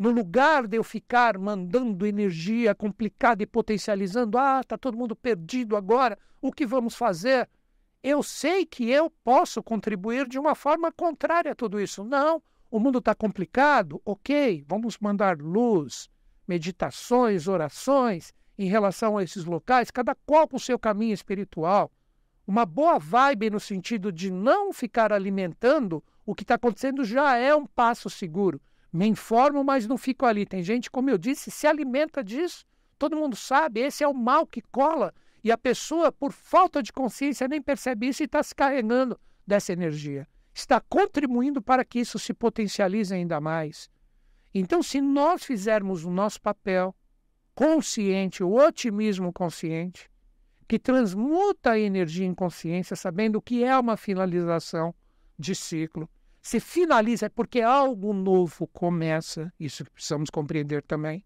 no 0.00 0.08
lugar 0.08 0.66
de 0.66 0.78
eu 0.78 0.82
ficar 0.82 1.36
mandando 1.36 2.06
energia 2.06 2.74
complicada 2.74 3.42
e 3.42 3.46
potencializando, 3.46 4.38
ah, 4.38 4.62
está 4.62 4.78
todo 4.78 4.96
mundo 4.96 5.14
perdido 5.14 5.76
agora, 5.76 6.18
o 6.40 6.50
que 6.50 6.64
vamos 6.64 6.94
fazer? 6.94 7.46
Eu 8.02 8.22
sei 8.22 8.64
que 8.64 8.90
eu 8.90 9.10
posso 9.22 9.62
contribuir 9.62 10.26
de 10.26 10.38
uma 10.38 10.54
forma 10.54 10.90
contrária 10.90 11.52
a 11.52 11.54
tudo 11.54 11.78
isso. 11.78 12.02
Não, 12.02 12.42
o 12.70 12.80
mundo 12.80 12.98
está 12.98 13.14
complicado, 13.14 14.00
ok, 14.02 14.64
vamos 14.66 14.96
mandar 14.98 15.36
luz, 15.38 16.08
meditações, 16.48 17.46
orações 17.46 18.32
em 18.56 18.70
relação 18.70 19.18
a 19.18 19.22
esses 19.22 19.44
locais, 19.44 19.90
cada 19.90 20.14
qual 20.14 20.48
com 20.48 20.56
o 20.56 20.60
seu 20.60 20.78
caminho 20.78 21.12
espiritual. 21.12 21.92
Uma 22.46 22.64
boa 22.64 22.98
vibe 22.98 23.50
no 23.50 23.60
sentido 23.60 24.10
de 24.10 24.30
não 24.30 24.72
ficar 24.72 25.12
alimentando 25.12 26.02
o 26.24 26.34
que 26.34 26.42
está 26.42 26.54
acontecendo 26.54 27.04
já 27.04 27.36
é 27.36 27.54
um 27.54 27.66
passo 27.66 28.08
seguro 28.08 28.62
me 28.92 29.06
informo, 29.06 29.62
mas 29.62 29.86
não 29.86 29.96
fico 29.96 30.26
ali. 30.26 30.44
Tem 30.44 30.62
gente, 30.62 30.90
como 30.90 31.10
eu 31.10 31.18
disse, 31.18 31.50
se 31.50 31.66
alimenta 31.66 32.22
disso. 32.24 32.64
Todo 32.98 33.16
mundo 33.16 33.36
sabe, 33.36 33.80
esse 33.80 34.04
é 34.04 34.08
o 34.08 34.14
mal 34.14 34.46
que 34.46 34.60
cola. 34.60 35.14
E 35.42 35.50
a 35.50 35.56
pessoa, 35.56 36.12
por 36.12 36.32
falta 36.32 36.82
de 36.82 36.92
consciência, 36.92 37.48
nem 37.48 37.62
percebe 37.62 38.08
isso 38.08 38.22
e 38.22 38.26
está 38.26 38.42
se 38.42 38.54
carregando 38.54 39.18
dessa 39.46 39.72
energia. 39.72 40.28
Está 40.52 40.80
contribuindo 40.80 41.62
para 41.62 41.84
que 41.84 42.00
isso 42.00 42.18
se 42.18 42.34
potencialize 42.34 43.14
ainda 43.14 43.40
mais. 43.40 43.88
Então, 44.52 44.82
se 44.82 45.00
nós 45.00 45.44
fizermos 45.44 46.04
o 46.04 46.10
nosso 46.10 46.40
papel 46.40 46.94
consciente, 47.54 48.42
o 48.42 48.54
otimismo 48.54 49.32
consciente, 49.32 50.10
que 50.66 50.78
transmuta 50.78 51.72
a 51.72 51.78
energia 51.78 52.26
em 52.26 52.34
consciência, 52.34 52.94
sabendo 52.96 53.40
que 53.40 53.64
é 53.64 53.76
uma 53.78 53.96
finalização 53.96 54.94
de 55.38 55.54
ciclo, 55.54 56.08
se 56.42 56.58
finaliza 56.58 57.26
é 57.26 57.28
porque 57.28 57.60
algo 57.60 58.12
novo 58.12 58.66
começa, 58.68 59.52
isso 59.60 59.84
precisamos 59.84 60.30
compreender 60.30 60.82
também. 60.82 61.24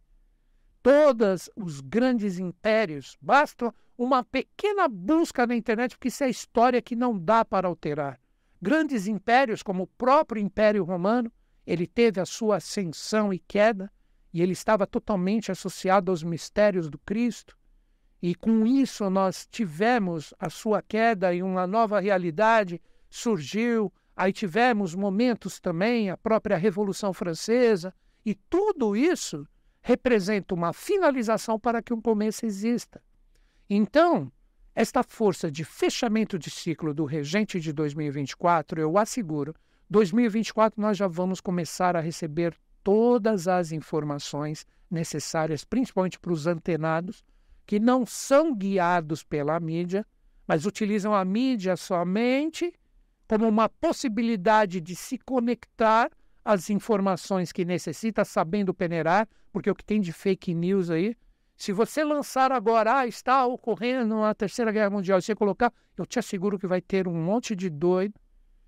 Todos 0.83 1.49
os 1.57 1.81
grandes 1.81 2.39
impérios, 2.39 3.17
basta 3.21 3.73
uma 3.97 4.25
pequena 4.25 4.89
busca 4.89 5.47
na 5.47 5.55
internet, 5.55 5.93
porque 5.93 6.09
isso 6.09 6.25
é 6.25 6.29
história 6.29 6.83
que 6.83 6.97
não 6.97 7.19
dá 7.19 7.45
para 7.45 7.69
alterar. 7.69 8.21
Grandes 8.61 9.07
impérios, 9.07 9.63
como 9.63 9.85
o 9.85 9.87
próprio 9.87 10.43
Império 10.43 10.85
Romano, 10.85 11.31
ele 11.67 11.87
teve 11.87 12.21
a 12.21 12.27
sua 12.27 12.57
ascensão 12.57 13.33
e 13.33 13.39
queda, 13.39 13.91
e 14.33 14.43
ele 14.43 14.53
estava 14.53 14.87
totalmente 14.87 15.53
associado 15.53 16.11
aos 16.11 16.23
mistérios 16.23 16.91
do 16.91 16.99
Cristo. 16.99 17.57
E 18.21 18.35
com 18.35 18.67
isso 18.67 19.09
nós 19.09 19.47
tivemos 19.47 20.35
a 20.39 20.51
sua 20.51 20.83
queda 20.83 21.33
e 21.33 21.43
uma 21.43 21.67
nova 21.67 22.01
realidade 22.01 22.83
surgiu 23.09 23.93
Aí 24.17 24.33
tivemos 24.33 24.95
momentos 24.95 25.59
também, 25.59 26.11
a 26.11 26.17
própria 26.17 26.57
Revolução 26.57 27.13
Francesa, 27.13 27.95
e 28.25 28.35
tudo 28.35 28.97
isso 28.97 29.47
representa 29.83 30.55
uma 30.55 30.73
finalização 30.73 31.59
para 31.59 31.83
que 31.83 31.93
um 31.93 32.01
começo 32.01 32.47
exista. 32.47 33.03
Então, 33.69 34.33
esta 34.75 35.03
força 35.03 35.51
de 35.51 35.65
fechamento 35.65 36.39
de 36.39 36.51
ciclo 36.51 36.95
do 36.95 37.05
regente 37.05 37.61
de 37.61 37.73
2024, 37.73 38.81
eu 38.81 38.97
asseguro, 38.97 39.55
2024 39.91 40.81
nós 40.81 40.97
já 40.97 41.07
vamos 41.07 41.41
começar 41.41 41.97
a 41.97 42.01
receber 42.01 42.57
todas 42.83 43.47
as 43.47 43.73
informações 43.73 44.67
necessárias, 44.91 45.65
principalmente 45.65 46.19
para 46.19 46.33
os 46.33 46.47
antenados, 46.47 47.25
que 47.67 47.79
não 47.79 48.07
são 48.07 48.55
guiados 48.55 49.23
pela 49.23 49.59
mídia, 49.59 50.07
mas 50.47 50.67
utilizam 50.67 51.15
a 51.15 51.25
mídia 51.25 51.77
somente 51.77 52.73
como 53.29 53.49
uma 53.49 53.69
possibilidade 53.69 54.81
de 54.81 54.95
se 54.95 55.19
conectar 55.19 56.11
às 56.45 56.69
informações 56.69 57.53
que 57.53 57.65
necessita, 57.65 58.25
sabendo 58.25 58.75
peneirar, 58.75 59.29
porque 59.53 59.71
o 59.71 59.75
que 59.75 59.85
tem 59.85 60.01
de 60.01 60.13
fake 60.13 60.55
news 60.55 60.91
aí, 60.91 61.17
se 61.57 61.73
você 61.73 62.05
lançar 62.05 62.53
agora, 62.53 62.99
ah, 62.99 63.07
está 63.07 63.47
ocorrendo 63.47 64.23
a 64.23 64.35
Terceira 64.35 64.73
Guerra 64.73 64.91
Mundial, 64.91 65.19
e 65.19 65.23
você 65.23 65.35
colocar, 65.35 65.73
eu 65.97 66.05
te 66.05 66.19
asseguro 66.19 66.59
que 66.59 66.67
vai 66.67 66.81
ter 66.81 67.07
um 67.07 67.15
monte 67.15 67.55
de 67.55 67.71
doido 67.71 68.15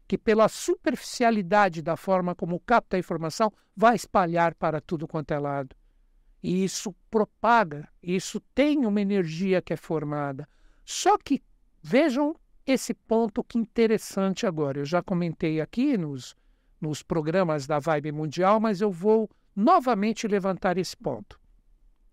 que, 0.07 0.17
pela 0.17 0.49
superficialidade 0.49 1.83
da 1.83 1.97
forma 1.97 2.35
como 2.35 2.61
capta 2.61 2.97
a 2.97 3.01
informação, 3.01 3.53
vai 3.77 3.97
espalhar 3.97 4.55
para 4.55 4.81
tudo 4.81 5.09
quanto 5.09 5.33
é 5.33 5.39
lado. 5.39 5.75
E 6.43 6.63
isso 6.65 6.95
propaga, 7.11 7.89
isso 8.01 8.41
tem 8.55 8.87
uma 8.87 9.01
energia 9.01 9.61
que 9.61 9.73
é 9.73 9.77
formada. 9.77 10.49
Só 10.85 11.19
que 11.19 11.43
vejam 11.83 12.37
esse 12.67 12.93
ponto 12.93 13.45
que 13.45 13.59
interessante 13.59 14.47
agora. 14.47 14.81
Eu 14.81 14.85
já 14.85 15.03
comentei 15.03 15.61
aqui 15.61 15.97
nos, 15.97 16.35
nos 16.81 17.03
programas 17.03 17.67
da 17.67 17.79
Vibe 17.79 18.13
Mundial, 18.13 18.59
mas 18.59 18.81
eu 18.81 18.91
vou 18.91 19.31
novamente 19.55 20.27
levantar 20.27 20.77
esse 20.77 20.97
ponto. 20.97 21.39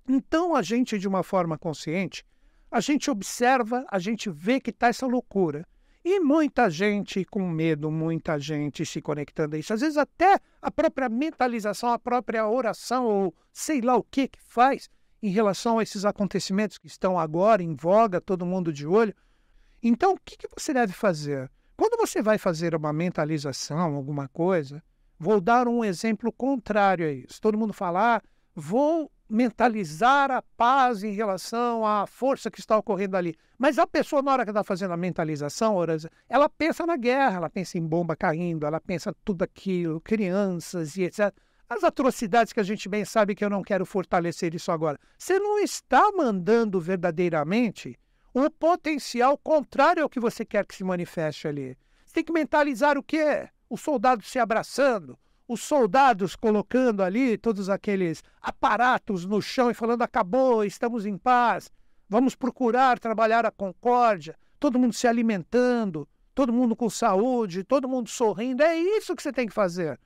Então, 0.07 0.55
a 0.55 0.62
gente, 0.62 1.00
de 1.00 1.07
uma 1.07 1.24
forma 1.24 1.57
consciente, 1.57 2.24
a 2.69 2.79
gente 2.79 3.10
observa, 3.10 3.86
a 3.89 4.00
gente 4.00 4.29
vê 4.29 4.60
que 4.60 4.69
está 4.69 4.88
essa 4.88 5.07
loucura. 5.07 5.65
E 6.05 6.19
muita 6.19 6.69
gente 6.69 7.24
com 7.24 7.48
medo, 7.48 7.89
muita 7.89 8.38
gente 8.38 8.86
se 8.86 9.01
conectando 9.01 9.55
a 9.55 9.60
isso. 9.60 9.74
Às 9.74 9.79
vezes, 9.79 9.95
até 9.95 10.38
a 10.62 10.69
própria 10.69 11.07
mentalização, 11.07 11.93
a 11.93 12.00
própria 12.00 12.48
oração, 12.48 13.05
ou 13.05 13.36
sei 13.53 13.79
lá 13.79 13.95
o 13.95 14.03
que 14.03 14.27
que 14.27 14.39
faz 14.41 14.89
em 15.22 15.29
relação 15.29 15.79
a 15.79 15.83
esses 15.83 16.03
acontecimentos 16.03 16.77
que 16.77 16.88
estão 16.88 17.17
agora 17.17 17.63
em 17.63 17.74
voga, 17.74 18.19
todo 18.19 18.45
mundo 18.45 18.74
de 18.74 18.86
olho. 18.86 19.15
Então, 19.86 20.13
o 20.13 20.20
que, 20.24 20.38
que 20.38 20.48
você 20.58 20.74
deve 20.74 20.94
fazer? 20.94 21.52
Quando 21.75 21.98
você 21.98 22.22
vai 22.22 22.38
fazer 22.38 22.74
uma 22.74 22.94
mentalização, 22.94 23.96
alguma 23.96 24.30
coisa, 24.30 24.82
vou 25.20 25.42
dar 25.42 25.68
um 25.68 25.84
exemplo 25.84 26.32
contrário 26.32 27.06
a 27.06 27.12
isso. 27.12 27.42
Todo 27.42 27.58
mundo 27.58 27.74
fala, 27.74 28.16
ah, 28.16 28.22
vou 28.56 29.12
mentalizar 29.28 30.32
a 30.32 30.42
paz 30.56 31.04
em 31.04 31.12
relação 31.12 31.86
à 31.86 32.08
força 32.08 32.50
que 32.50 32.62
está 32.62 32.78
ocorrendo 32.78 33.18
ali. 33.18 33.36
Mas 33.58 33.78
a 33.78 33.86
pessoa, 33.86 34.22
na 34.22 34.32
hora 34.32 34.46
que 34.46 34.52
está 34.52 34.63
fazendo 34.63 34.94
a 34.94 34.98
mentalização, 34.98 35.75
ela 36.30 36.48
pensa 36.48 36.86
na 36.86 36.96
guerra, 36.96 37.36
ela 37.36 37.50
pensa 37.50 37.78
em 37.78 37.86
bomba 37.86 38.16
caindo, 38.16 38.66
ela 38.66 38.80
pensa 38.80 39.13
tudo 39.25 39.44
aquilo, 39.44 40.00
crianças 40.00 40.96
e 40.96 41.04
etc. 41.04 41.34
As 41.68 41.84
atrocidades 41.84 42.54
que 42.54 42.60
a 42.62 42.63
gente 42.63 42.88
bem 42.88 43.04
sabe 43.04 43.36
que 43.36 43.44
eu 43.44 43.50
não 43.50 43.63
quero 43.63 43.86
fortalecer 43.86 44.56
isso 44.56 44.72
agora. 44.72 44.98
Você 45.18 45.38
não 45.40 45.60
está 45.60 46.10
mandando 46.16 46.80
verdadeiramente 46.80 48.00
o 48.34 48.50
potencial 48.50 49.38
contrário 49.38 50.04
ao 50.04 50.10
que 50.10 50.20
você 50.20 50.44
quer 50.44 50.66
que 50.66 50.75
se 50.75 50.84
manifeste 50.84 51.48
ali. 51.48 51.78
Você 52.06 52.16
tem 52.16 52.24
que 52.24 52.34
mentalizar 52.34 52.98
o 52.98 53.04
quê? 53.04 53.48
Os 53.70 53.82
soldados 53.82 54.30
se 54.30 54.40
abraçando, 54.40 55.18
os 55.48 55.62
soldados 55.62 56.36
colocando 56.36 57.04
ali 57.04 57.38
todos 57.38 57.70
aqueles 57.70 58.24
aparatos 58.42 59.25
no 59.25 59.42
chão 59.42 59.70
e 59.70 59.74
falando: 59.74 60.02
acabou, 60.02 60.63
estamos 60.63 61.06
em 61.06 61.18
paz, 61.18 61.72
vamos 62.10 62.36
procurar 62.36 63.00
trabalhar 63.00 63.46
a 63.46 63.52
concórdia, 63.52 64.36
todo 64.60 64.80
mundo 64.80 64.94
se 64.94 65.08
alimentando, 65.08 66.08
todo 66.34 66.54
mundo 66.54 66.75
com 66.75 66.90
saúde, 66.90 67.63
todo 67.63 67.88
mundo 67.88 68.10
sorrindo. 68.10 68.63
É 68.63 68.75
isso 68.75 69.16
que 69.16 69.22
você 69.22 69.32
tem 69.32 69.48
que 69.48 69.54
fazer. 69.54 70.00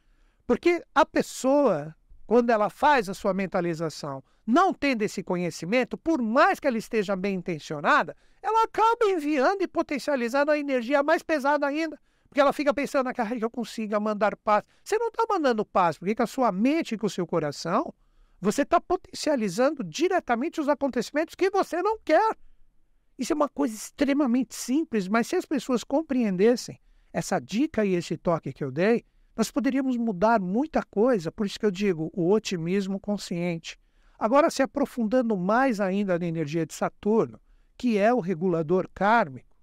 Porque 0.46 0.84
a 0.94 1.06
pessoa, 1.06 1.96
quando 2.26 2.50
ela 2.50 2.70
faz 2.70 3.10
a 3.10 3.14
sua 3.14 3.34
mentalização, 3.34 4.24
não 4.48 4.74
tendo 4.74 5.02
esse 5.02 5.22
conhecimento, 5.22 5.98
por 5.98 6.22
mais 6.22 6.58
que 6.58 6.68
ela 6.68 6.78
esteja 6.78 7.18
bem 7.18 7.36
intencionada, 7.36 8.16
ela 8.42 8.64
acaba 8.64 9.06
enviando 9.06 9.62
e 9.62 9.68
potencializando 9.68 10.52
a 10.52 10.58
energia 10.58 11.04
mais 11.04 11.22
pesada 11.22 11.68
ainda. 11.68 12.00
Porque 12.30 12.40
ela 12.40 12.54
fica 12.54 12.74
pensando 12.74 13.06
naquela 13.06 13.30
que 13.36 13.44
eu 13.44 13.50
consiga 13.50 14.00
mandar 14.00 14.38
paz. 14.38 14.64
Você 14.82 14.98
não 14.98 15.10
está 15.10 15.26
mandando 15.30 15.66
paz, 15.66 15.98
porque 15.98 16.16
com 16.16 16.24
a 16.24 16.28
sua 16.28 16.50
mente 16.50 16.96
e 16.96 16.98
com 16.98 17.08
o 17.08 17.10
seu 17.10 17.28
coração, 17.28 17.94
você 18.40 18.62
está 18.62 18.80
potencializando 18.80 19.84
diretamente 19.84 20.62
os 20.62 20.70
acontecimentos 20.70 21.36
que 21.36 21.50
você 21.50 21.82
não 21.82 22.00
quer. 22.00 22.38
Isso 23.20 23.34
é 23.34 23.36
uma 23.36 23.50
coisa 23.50 23.76
extremamente 23.76 24.56
simples, 24.56 25.10
mas 25.10 25.28
se 25.28 25.36
as 25.36 25.46
pessoas 25.46 25.84
compreendessem 25.84 26.80
essa 27.12 27.40
dica 27.40 27.84
e 27.84 27.96
esse 27.96 28.16
toque 28.16 28.54
que 28.54 28.64
eu 28.64 28.72
dei, 28.72 29.04
nós 29.36 29.52
poderíamos 29.52 29.98
mudar 29.98 30.40
muita 30.40 30.84
coisa. 30.84 31.32
Por 31.32 31.46
isso 31.46 31.60
que 31.60 31.66
eu 31.66 31.72
digo 31.72 32.10
o 32.14 32.32
otimismo 32.32 33.00
consciente. 33.00 33.78
Agora, 34.18 34.50
se 34.50 34.64
aprofundando 34.64 35.38
mais 35.38 35.80
ainda 35.80 36.18
na 36.18 36.26
energia 36.26 36.66
de 36.66 36.74
Saturno, 36.74 37.40
que 37.78 37.98
é 37.98 38.14
o 38.14 38.20
regulador 38.20 38.90
kármico, 38.94 39.56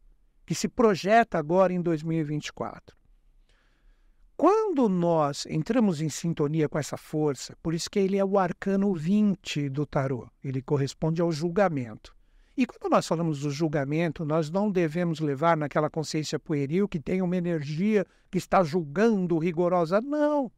que 0.46 0.54
se 0.54 0.68
projeta 0.68 1.38
agora 1.38 1.72
em 1.72 1.80
2024. 1.80 2.96
Quando 4.36 4.88
nós 4.88 5.46
entramos 5.46 6.00
em 6.00 6.08
sintonia 6.08 6.68
com 6.68 6.78
essa 6.78 6.96
força, 6.96 7.56
por 7.62 7.72
isso 7.72 7.88
que 7.88 7.98
ele 7.98 8.16
é 8.16 8.24
o 8.24 8.38
arcano 8.38 8.92
20 8.94 9.68
do 9.68 9.86
tarô, 9.86 10.28
ele 10.42 10.60
corresponde 10.60 11.22
ao 11.22 11.30
julgamento. 11.30 12.14
E 12.56 12.66
quando 12.66 12.92
nós 12.92 13.06
falamos 13.06 13.40
do 13.40 13.50
julgamento, 13.50 14.24
nós 14.24 14.50
não 14.50 14.70
devemos 14.70 15.18
levar 15.18 15.56
naquela 15.56 15.90
consciência 15.90 16.38
pueril 16.38 16.88
que 16.88 17.00
tem 17.00 17.20
uma 17.20 17.36
energia 17.36 18.06
que 18.30 18.38
está 18.38 18.62
julgando 18.62 19.38
rigorosa. 19.38 20.00
Não. 20.00 20.50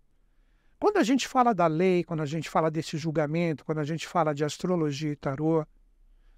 Quando 0.79 0.99
a 0.99 1.03
gente 1.03 1.27
fala 1.27 1.55
da 1.55 1.67
lei, 1.67 2.05
quando 2.05 2.23
a 2.23 2.27
gente 2.27 2.51
fala 2.51 2.71
desse 2.71 2.99
julgamento, 2.99 3.65
quando 3.65 3.79
a 3.79 3.85
gente 3.85 4.07
fala 4.07 4.35
de 4.35 4.45
astrologia 4.45 5.13
e 5.13 5.17
tarô, 5.17 5.67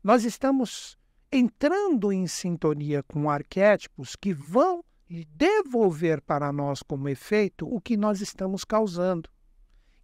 nós 0.02 0.24
estamos 0.24 0.96
entrando 1.30 2.12
em 2.12 2.26
sintonia 2.26 3.02
com 3.02 3.28
arquétipos 3.28 4.14
que 4.14 4.32
vão 4.32 4.84
devolver 5.08 6.20
para 6.20 6.52
nós 6.52 6.82
como 6.82 7.08
efeito 7.08 7.66
o 7.66 7.80
que 7.80 7.96
nós 7.96 8.20
estamos 8.20 8.64
causando. 8.64 9.28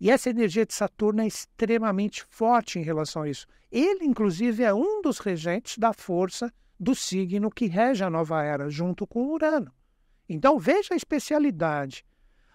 E 0.00 0.10
essa 0.10 0.30
energia 0.30 0.66
de 0.66 0.74
Saturno 0.74 1.22
é 1.22 1.26
extremamente 1.26 2.24
forte 2.24 2.78
em 2.78 2.82
relação 2.82 3.22
a 3.22 3.28
isso. 3.28 3.46
Ele, 3.70 4.04
inclusive, 4.04 4.62
é 4.62 4.74
um 4.74 5.00
dos 5.00 5.18
regentes 5.18 5.78
da 5.78 5.92
força 5.92 6.52
do 6.78 6.94
signo 6.94 7.50
que 7.50 7.66
rege 7.66 8.02
a 8.02 8.10
nova 8.10 8.42
era, 8.42 8.68
junto 8.68 9.06
com 9.06 9.28
Urano. 9.28 9.72
Então, 10.28 10.58
veja 10.58 10.94
a 10.94 10.96
especialidade. 10.96 12.04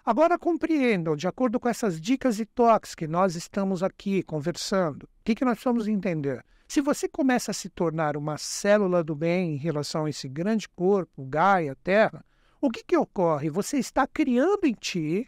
Agora 0.10 0.40
compreendam, 0.40 1.16
de 1.16 1.28
acordo 1.28 1.60
com 1.60 1.70
essas 1.70 2.02
dicas 2.02 2.40
e 2.40 2.46
toques 2.48 2.96
que 2.96 3.06
nós 3.06 3.36
estamos 3.36 3.84
aqui 3.84 4.24
conversando, 4.24 5.04
o 5.04 5.08
que, 5.24 5.36
que 5.36 5.46
nós 5.46 5.54
precisamos 5.54 5.88
entender? 5.88 6.44
Se 6.68 6.82
você 6.82 7.08
começa 7.08 7.52
a 7.52 7.54
se 7.54 7.70
tornar 7.70 8.18
uma 8.18 8.36
célula 8.36 9.04
do 9.04 9.14
bem 9.14 9.54
em 9.54 9.58
relação 9.58 10.06
a 10.06 10.10
esse 10.10 10.28
grande 10.28 10.68
corpo, 10.68 11.24
Gaia, 11.26 11.76
Terra, 11.84 12.26
o 12.60 12.72
que, 12.72 12.84
que 12.84 12.98
ocorre? 12.98 13.52
Você 13.52 13.78
está 13.78 14.08
criando 14.08 14.66
em 14.66 14.74
ti 14.74 15.28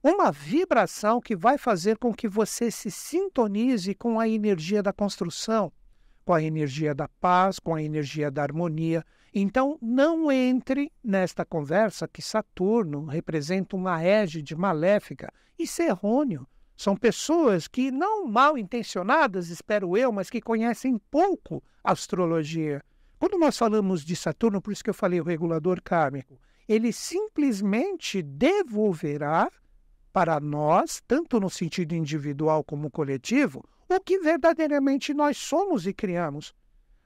uma 0.00 0.30
vibração 0.30 1.20
que 1.20 1.34
vai 1.34 1.58
fazer 1.58 1.98
com 1.98 2.14
que 2.14 2.28
você 2.28 2.70
se 2.70 2.92
sintonize 2.92 3.96
com 3.96 4.20
a 4.20 4.28
energia 4.28 4.80
da 4.80 4.92
construção, 4.92 5.72
com 6.24 6.32
a 6.32 6.40
energia 6.40 6.94
da 6.94 7.08
paz, 7.20 7.58
com 7.58 7.74
a 7.74 7.82
energia 7.82 8.30
da 8.30 8.44
harmonia. 8.44 9.04
Então, 9.34 9.78
não 9.80 10.32
entre 10.32 10.90
nesta 11.02 11.44
conversa 11.44 12.08
que 12.08 12.22
Saturno 12.22 13.04
representa 13.04 13.76
uma 13.76 14.02
égide 14.02 14.56
maléfica. 14.56 15.32
Isso 15.58 15.82
é 15.82 15.88
errôneo. 15.88 16.46
São 16.76 16.96
pessoas 16.96 17.66
que, 17.66 17.90
não 17.90 18.26
mal 18.26 18.56
intencionadas, 18.56 19.48
espero 19.48 19.96
eu, 19.96 20.12
mas 20.12 20.30
que 20.30 20.40
conhecem 20.40 20.96
pouco 21.10 21.62
a 21.82 21.92
astrologia. 21.92 22.82
Quando 23.18 23.36
nós 23.36 23.58
falamos 23.58 24.04
de 24.04 24.14
Saturno, 24.14 24.62
por 24.62 24.72
isso 24.72 24.84
que 24.84 24.90
eu 24.90 24.94
falei 24.94 25.20
o 25.20 25.24
regulador 25.24 25.82
kármico, 25.82 26.38
ele 26.68 26.92
simplesmente 26.92 28.22
devolverá 28.22 29.50
para 30.12 30.38
nós, 30.38 31.02
tanto 31.06 31.40
no 31.40 31.50
sentido 31.50 31.94
individual 31.94 32.62
como 32.62 32.90
coletivo, 32.90 33.64
o 33.88 34.00
que 34.00 34.20
verdadeiramente 34.20 35.12
nós 35.12 35.36
somos 35.36 35.86
e 35.86 35.92
criamos. 35.92 36.54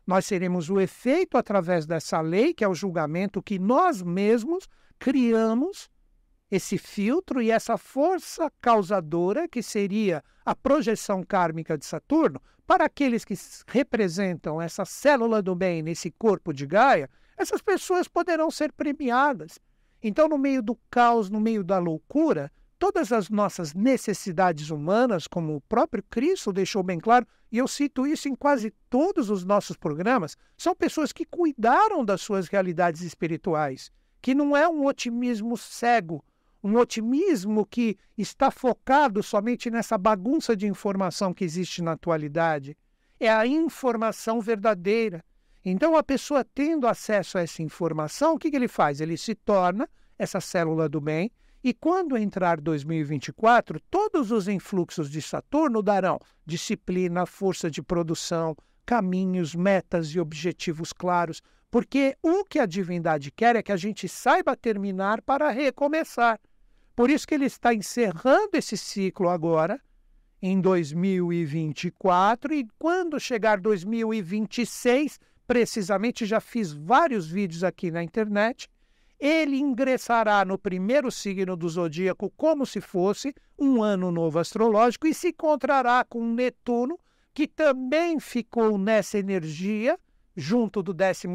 Nós 0.07 0.27
seremos 0.27 0.69
o 0.69 0.81
efeito 0.81 1.37
através 1.37 1.87
dessa 1.87 2.21
lei, 2.21 2.53
que 2.53 2.65
é 2.65 2.69
o 2.69 2.75
julgamento 2.75 3.43
que 3.43 3.59
nós 3.59 4.03
mesmos 4.03 4.69
criamos 4.99 5.89
esse 6.51 6.77
filtro 6.77 7.41
e 7.41 7.51
essa 7.51 7.79
força 7.79 8.53
causadora, 8.61 9.49
que 9.49 9.63
seria 9.63 10.23
a 10.45 10.55
projeção 10.55 11.23
kármica 11.23 11.79
de 11.79 11.87
Saturno, 11.87 12.41
para 12.67 12.85
aqueles 12.85 13.25
que 13.25 13.35
representam 13.67 14.61
essa 14.61 14.85
célula 14.85 15.41
do 15.41 15.55
bem 15.55 15.83
nesse 15.83 16.11
corpo 16.11 16.53
de 16.53 16.67
Gaia, 16.67 17.09
essas 17.37 17.63
pessoas 17.63 18.07
poderão 18.07 18.51
ser 18.51 18.73
premiadas. 18.73 19.59
Então, 20.03 20.29
no 20.29 20.37
meio 20.37 20.63
do 20.63 20.79
caos, 20.91 21.31
no 21.31 21.41
meio 21.41 21.65
da 21.65 21.79
loucura, 21.79 22.51
todas 22.83 23.13
as 23.13 23.31
nossas 23.31 23.75
necessidades 23.75 24.71
humanas, 24.71 25.29
como 25.29 25.55
o 25.55 25.61
próprio 25.61 26.03
Cristo 26.11 26.53
deixou 26.53 26.83
bem 26.83 26.99
claro, 26.99 27.25
e 27.53 27.59
eu 27.59 27.69
cito 27.69 28.09
isso 28.09 28.29
em 28.29 28.35
quase 28.35 28.73
todos 28.91 29.31
os 29.31 29.45
nossos 29.45 29.77
programas, 29.77 30.37
são 30.59 30.75
pessoas 30.75 31.13
que 31.13 31.25
cuidaram 31.25 32.05
das 32.05 32.21
suas 32.23 32.49
realidades 32.49 33.03
espirituais, 33.03 33.89
que 34.21 34.35
não 34.35 34.57
é 34.57 34.69
um 34.69 34.85
otimismo 34.85 35.57
cego, 35.57 36.25
um 36.61 36.77
otimismo 36.77 37.65
que 37.65 37.97
está 38.19 38.51
focado 38.51 39.23
somente 39.23 39.71
nessa 39.71 39.97
bagunça 39.97 40.57
de 40.57 40.67
informação 40.67 41.33
que 41.33 41.45
existe 41.45 41.81
na 41.83 41.93
atualidade. 41.93 42.77
É 43.21 43.31
a 43.31 43.47
informação 43.47 44.41
verdadeira. 44.41 45.25
Então, 45.65 45.97
a 45.97 46.03
pessoa 46.03 46.45
tendo 46.45 46.89
acesso 46.89 47.39
a 47.39 47.43
essa 47.43 47.63
informação, 47.63 48.35
o 48.35 48.39
que, 48.41 48.51
que 48.51 48.57
ele 48.57 48.67
faz? 48.67 49.01
Ele 49.01 49.17
se 49.17 49.37
torna 49.37 49.89
essa 50.19 50.41
célula 50.41 50.89
do 50.89 51.01
bem, 51.01 51.31
e 51.63 51.73
quando 51.73 52.17
entrar 52.17 52.61
2024, 52.61 53.81
todos 53.91 54.33
os 54.33 54.49
influxos 54.49 55.09
de 55.09 55.23
Saturno 55.23 55.81
darão 55.83 56.19
disciplina, 56.45 57.25
força 57.25 57.71
de 57.71 57.81
produção, 57.81 58.57
caminhos, 58.85 59.55
metas 59.55 60.09
e 60.09 60.19
objetivos 60.19 60.93
claros, 60.93 61.41
porque 61.71 62.17
o 62.21 62.45
que 62.45 62.59
a 62.59 62.67
divindade 62.67 63.31
quer 63.31 63.55
é 63.57 63.63
que 63.63 63.73
a 63.73 63.77
gente 63.77 64.09
saiba 64.09 64.57
terminar 64.57 65.23
para 65.23 65.51
recomeçar. 65.51 66.41
Por 66.95 67.09
isso 67.09 67.27
que 67.27 67.35
ele 67.35 67.47
está 67.47 67.73
encerrando 67.73 68.51
esse 68.55 68.77
ciclo 68.77 69.29
agora, 69.29 69.81
em 70.43 70.61
2024, 70.61 72.53
e 72.53 72.67
quando 72.77 73.21
chegar 73.21 73.61
2026, 73.61 75.19
precisamente 75.47 76.27
já 76.27 76.41
fiz 76.41 76.73
vários 76.73 77.29
vídeos 77.29 77.63
aqui 77.63 77.91
na 77.91 78.03
internet, 78.03 78.69
ele 79.25 79.57
ingressará 79.57 80.45
no 80.45 80.59
primeiro 80.59 81.09
signo 81.09 81.55
do 81.55 81.69
zodíaco 81.69 82.29
como 82.37 82.67
se 82.67 82.81
fosse 82.81 83.33
um 83.57 83.81
ano 83.81 84.11
novo 84.11 84.41
astrológico 84.41 85.07
e 85.07 85.15
se 85.15 85.29
encontrará 85.29 86.05
com 86.05 86.27
Netuno, 86.35 86.99
que 87.33 87.47
também 87.47 88.19
ficou 88.19 88.77
nessa 88.77 89.19
energia, 89.19 89.97
junto 90.35 90.83
do 90.83 90.93
12 90.93 91.29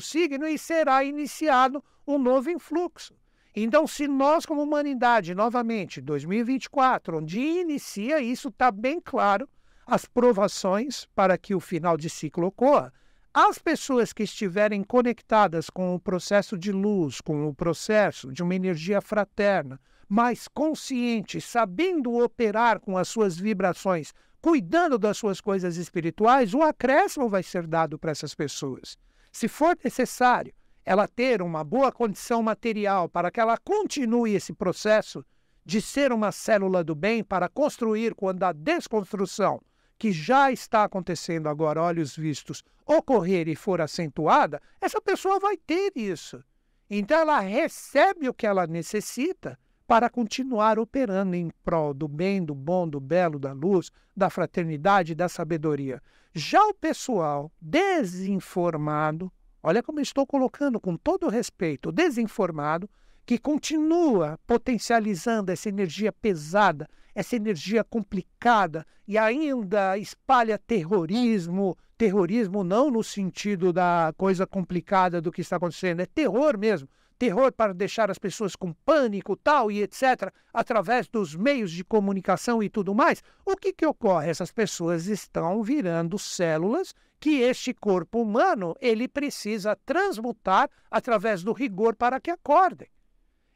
signo, 0.00 0.46
e 0.46 0.56
será 0.56 1.02
iniciado 1.02 1.82
um 2.06 2.16
novo 2.16 2.48
influxo. 2.48 3.12
Então, 3.56 3.88
se 3.88 4.06
nós, 4.06 4.46
como 4.46 4.62
humanidade, 4.62 5.34
novamente, 5.34 6.00
2024, 6.00 7.18
onde 7.18 7.40
inicia 7.40 8.20
isso, 8.22 8.50
está 8.50 8.70
bem 8.70 9.00
claro 9.00 9.48
as 9.84 10.04
provações 10.04 11.06
para 11.12 11.36
que 11.36 11.56
o 11.56 11.60
final 11.60 11.96
de 11.96 12.08
ciclo 12.08 12.46
ocorra. 12.46 12.92
As 13.34 13.58
pessoas 13.58 14.12
que 14.12 14.24
estiverem 14.24 14.84
conectadas 14.84 15.70
com 15.70 15.94
o 15.94 15.98
processo 15.98 16.58
de 16.58 16.70
luz, 16.70 17.18
com 17.18 17.48
o 17.48 17.54
processo 17.54 18.30
de 18.30 18.42
uma 18.42 18.54
energia 18.54 19.00
fraterna, 19.00 19.80
mais 20.06 20.46
conscientes, 20.46 21.42
sabendo 21.42 22.12
operar 22.22 22.78
com 22.78 22.98
as 22.98 23.08
suas 23.08 23.38
vibrações, 23.38 24.12
cuidando 24.38 24.98
das 24.98 25.16
suas 25.16 25.40
coisas 25.40 25.78
espirituais, 25.78 26.52
o 26.52 26.60
acréscimo 26.60 27.26
vai 27.26 27.42
ser 27.42 27.66
dado 27.66 27.98
para 27.98 28.10
essas 28.10 28.34
pessoas. 28.34 28.98
Se 29.32 29.48
for 29.48 29.78
necessário, 29.82 30.52
ela 30.84 31.08
ter 31.08 31.40
uma 31.40 31.64
boa 31.64 31.90
condição 31.90 32.42
material 32.42 33.08
para 33.08 33.30
que 33.30 33.40
ela 33.40 33.56
continue 33.56 34.34
esse 34.34 34.52
processo 34.52 35.24
de 35.64 35.80
ser 35.80 36.12
uma 36.12 36.32
célula 36.32 36.84
do 36.84 36.94
bem 36.94 37.24
para 37.24 37.48
construir 37.48 38.14
quando 38.14 38.42
a 38.42 38.52
desconstrução, 38.52 39.58
que 40.02 40.10
já 40.10 40.50
está 40.50 40.82
acontecendo 40.82 41.48
agora, 41.48 41.80
olhos 41.80 42.16
vistos, 42.16 42.64
ocorrer 42.84 43.46
e 43.46 43.54
for 43.54 43.80
acentuada, 43.80 44.60
essa 44.80 45.00
pessoa 45.00 45.38
vai 45.38 45.56
ter 45.56 45.92
isso. 45.94 46.42
Então 46.90 47.20
ela 47.20 47.38
recebe 47.38 48.28
o 48.28 48.34
que 48.34 48.44
ela 48.44 48.66
necessita 48.66 49.56
para 49.86 50.10
continuar 50.10 50.76
operando 50.76 51.36
em 51.36 51.52
prol 51.62 51.94
do 51.94 52.08
bem, 52.08 52.44
do 52.44 52.52
bom, 52.52 52.88
do 52.88 52.98
belo, 52.98 53.38
da 53.38 53.52
luz, 53.52 53.92
da 54.16 54.28
fraternidade, 54.28 55.14
da 55.14 55.28
sabedoria. 55.28 56.02
Já 56.34 56.60
o 56.66 56.74
pessoal 56.74 57.52
desinformado, 57.60 59.32
olha 59.62 59.84
como 59.84 60.00
estou 60.00 60.26
colocando 60.26 60.80
com 60.80 60.96
todo 60.96 61.28
respeito, 61.28 61.92
desinformado, 61.92 62.90
que 63.24 63.38
continua 63.38 64.38
potencializando 64.46 65.52
essa 65.52 65.68
energia 65.68 66.12
pesada, 66.12 66.88
essa 67.14 67.36
energia 67.36 67.84
complicada 67.84 68.86
e 69.06 69.16
ainda 69.16 69.96
espalha 69.98 70.58
terrorismo, 70.58 71.76
terrorismo 71.96 72.64
não 72.64 72.90
no 72.90 73.02
sentido 73.02 73.72
da 73.72 74.12
coisa 74.16 74.46
complicada 74.46 75.20
do 75.20 75.30
que 75.30 75.40
está 75.40 75.56
acontecendo, 75.56 76.00
é 76.00 76.06
terror 76.06 76.58
mesmo, 76.58 76.88
terror 77.18 77.52
para 77.52 77.72
deixar 77.72 78.10
as 78.10 78.18
pessoas 78.18 78.56
com 78.56 78.72
pânico, 78.72 79.36
tal 79.36 79.70
e 79.70 79.82
etc, 79.82 80.32
através 80.52 81.08
dos 81.08 81.36
meios 81.36 81.70
de 81.70 81.84
comunicação 81.84 82.62
e 82.62 82.68
tudo 82.68 82.94
mais. 82.94 83.22
O 83.44 83.56
que 83.56 83.72
que 83.72 83.86
ocorre? 83.86 84.28
Essas 84.30 84.50
pessoas 84.50 85.06
estão 85.06 85.62
virando 85.62 86.18
células 86.18 86.92
que 87.20 87.40
este 87.40 87.72
corpo 87.72 88.20
humano 88.20 88.74
ele 88.80 89.06
precisa 89.06 89.76
transmutar 89.86 90.68
através 90.90 91.44
do 91.44 91.52
rigor 91.52 91.94
para 91.94 92.20
que 92.20 92.32
acordem. 92.32 92.88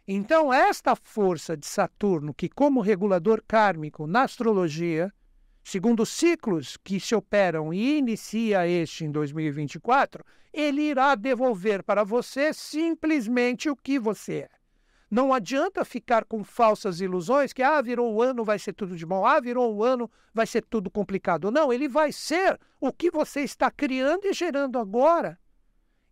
Então, 0.09 0.53
esta 0.53 0.95
força 0.95 1.57
de 1.57 1.67
Saturno, 1.67 2.33
que 2.33 2.49
como 2.49 2.81
regulador 2.81 3.43
kármico 3.47 4.07
na 4.07 4.23
astrologia, 4.23 5.13
segundo 5.65 6.05
os 6.05 6.11
ciclos 6.11 6.77
que 6.77 7.01
se 7.01 7.13
operam 7.13 7.75
e 7.75 7.99
inicia 7.99 8.69
este 8.69 9.05
em 9.05 9.11
2024, 9.11 10.25
ele 10.53 10.83
irá 10.83 11.17
devolver 11.17 11.83
para 11.83 12.05
você 12.05 12.53
simplesmente 12.55 13.69
o 13.69 13.75
que 13.75 13.99
você 13.99 14.49
é. 14.49 14.49
Não 15.11 15.35
adianta 15.35 15.85
ficar 15.85 16.25
com 16.25 16.45
falsas 16.45 17.01
ilusões 17.01 17.53
que, 17.53 17.63
ah, 17.63 17.81
virou 17.81 18.15
o 18.15 18.23
ano, 18.23 18.45
vai 18.45 18.61
ser 18.61 18.75
tudo 18.75 18.97
de 18.97 19.05
bom, 19.05 19.27
ah, 19.27 19.41
virou 19.41 19.75
o 19.75 19.83
ano, 19.83 20.09
vai 20.33 20.47
ser 20.47 20.65
tudo 20.65 20.89
complicado. 20.89 21.51
Não, 21.51 21.73
ele 21.73 21.89
vai 21.89 22.13
ser 22.13 22.61
o 22.81 22.93
que 22.93 23.11
você 23.11 23.41
está 23.41 23.73
criando 23.73 24.25
e 24.25 24.33
gerando 24.33 24.79
agora. 24.79 25.37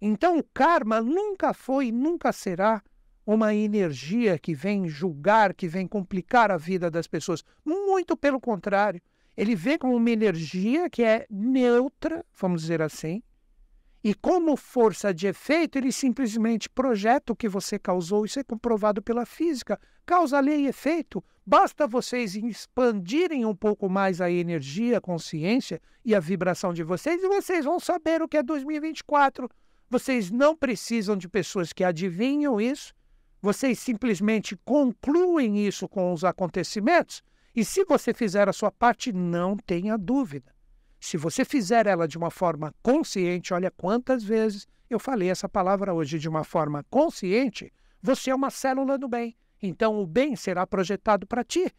Então, 0.00 0.36
o 0.36 0.42
karma 0.42 1.00
nunca 1.00 1.54
foi 1.54 1.86
e 1.86 1.92
nunca 1.92 2.32
será 2.32 2.82
uma 3.26 3.54
energia 3.54 4.38
que 4.38 4.54
vem 4.54 4.88
julgar, 4.88 5.54
que 5.54 5.66
vem 5.66 5.86
complicar 5.86 6.50
a 6.50 6.56
vida 6.56 6.90
das 6.90 7.06
pessoas. 7.06 7.42
Muito 7.64 8.16
pelo 8.16 8.40
contrário. 8.40 9.00
Ele 9.36 9.56
vê 9.56 9.78
como 9.78 9.96
uma 9.96 10.10
energia 10.10 10.88
que 10.88 11.02
é 11.02 11.26
neutra, 11.28 12.24
vamos 12.38 12.62
dizer 12.62 12.80
assim, 12.80 13.22
e 14.06 14.12
como 14.12 14.54
força 14.54 15.14
de 15.14 15.26
efeito, 15.26 15.78
ele 15.78 15.90
simplesmente 15.90 16.68
projeta 16.68 17.32
o 17.32 17.36
que 17.36 17.48
você 17.48 17.78
causou. 17.78 18.26
Isso 18.26 18.38
é 18.38 18.44
comprovado 18.44 19.00
pela 19.00 19.24
física. 19.24 19.80
Causa 20.04 20.38
lei 20.40 20.64
e 20.64 20.66
efeito. 20.66 21.24
Basta 21.46 21.86
vocês 21.86 22.34
expandirem 22.34 23.46
um 23.46 23.56
pouco 23.56 23.88
mais 23.88 24.20
a 24.20 24.30
energia, 24.30 24.98
a 24.98 25.00
consciência 25.00 25.80
e 26.04 26.14
a 26.14 26.20
vibração 26.20 26.74
de 26.74 26.82
vocês 26.82 27.22
e 27.22 27.28
vocês 27.28 27.64
vão 27.64 27.80
saber 27.80 28.20
o 28.20 28.28
que 28.28 28.36
é 28.36 28.42
2024. 28.42 29.48
Vocês 29.88 30.30
não 30.30 30.54
precisam 30.54 31.16
de 31.16 31.26
pessoas 31.26 31.72
que 31.72 31.82
adivinham 31.82 32.60
isso 32.60 32.92
vocês 33.44 33.78
simplesmente 33.78 34.56
concluem 34.64 35.66
isso 35.66 35.86
com 35.86 36.14
os 36.14 36.24
acontecimentos, 36.24 37.22
e 37.54 37.62
se 37.62 37.84
você 37.84 38.14
fizer 38.14 38.48
a 38.48 38.54
sua 38.54 38.70
parte, 38.70 39.12
não 39.12 39.54
tenha 39.54 39.98
dúvida. 39.98 40.50
Se 40.98 41.18
você 41.18 41.44
fizer 41.44 41.86
ela 41.86 42.08
de 42.08 42.16
uma 42.16 42.30
forma 42.30 42.74
consciente, 42.82 43.52
olha 43.52 43.70
quantas 43.70 44.24
vezes 44.24 44.66
eu 44.88 44.98
falei 44.98 45.28
essa 45.28 45.46
palavra 45.46 45.92
hoje 45.92 46.18
de 46.18 46.26
uma 46.26 46.42
forma 46.42 46.86
consciente, 46.88 47.70
você 48.00 48.30
é 48.30 48.34
uma 48.34 48.48
célula 48.48 48.96
do 48.96 49.08
bem. 49.08 49.36
Então 49.60 50.00
o 50.00 50.06
bem 50.06 50.34
será 50.36 50.66
projetado 50.66 51.26
para 51.26 51.44
ti. 51.44 51.70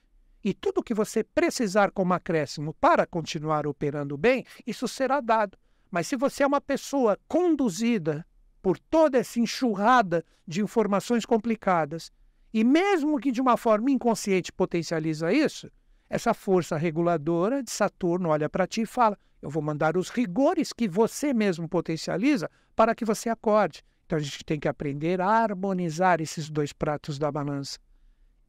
E 0.43 0.54
tudo 0.54 0.84
que 0.84 0.93
você 0.93 1.23
precisar 1.23 1.89
como 1.89 2.13
acréscimo 2.13 2.75
para 2.75 3.08
continuar 3.08 3.65
operando 3.65 4.15
bem, 4.15 4.45
isso 4.67 4.88
será 4.88 5.19
dado. 5.19 5.58
Mas 5.89 6.06
se 6.06 6.15
você 6.15 6.43
é 6.43 6.47
uma 6.47 6.62
pessoa 6.62 7.17
conduzida 7.28 8.23
por 8.65 8.80
toda 8.80 9.19
essa 9.19 9.39
enxurrada 9.39 10.25
de 10.47 10.60
informações 10.60 11.23
complicadas, 11.23 12.12
e 12.51 12.63
mesmo 12.63 13.19
que 13.19 13.32
de 13.32 13.39
uma 13.39 13.58
forma 13.58 13.91
inconsciente 13.91 14.51
potencializa 14.51 15.32
isso, 15.32 15.69
essa 16.10 16.34
força 16.34 16.75
reguladora 16.75 17.62
de 17.62 17.69
Saturno 17.69 18.30
olha 18.30 18.49
para 18.49 18.65
ti 18.65 18.82
e 18.82 18.86
fala: 18.88 19.19
Eu 19.39 19.51
vou 19.51 19.62
mandar 19.62 19.95
os 19.95 20.10
rigores 20.10 20.73
que 20.73 20.88
você 20.88 21.32
mesmo 21.32 21.69
potencializa 21.69 22.49
para 22.75 22.95
que 22.95 23.06
você 23.06 23.30
acorde. 23.30 23.84
Então 24.04 24.17
a 24.17 24.19
gente 24.19 24.43
tem 24.43 24.60
que 24.60 24.67
aprender 24.67 25.21
a 25.21 25.28
harmonizar 25.28 26.19
esses 26.19 26.49
dois 26.49 26.73
pratos 26.73 27.19
da 27.19 27.32
balança. 27.32 27.78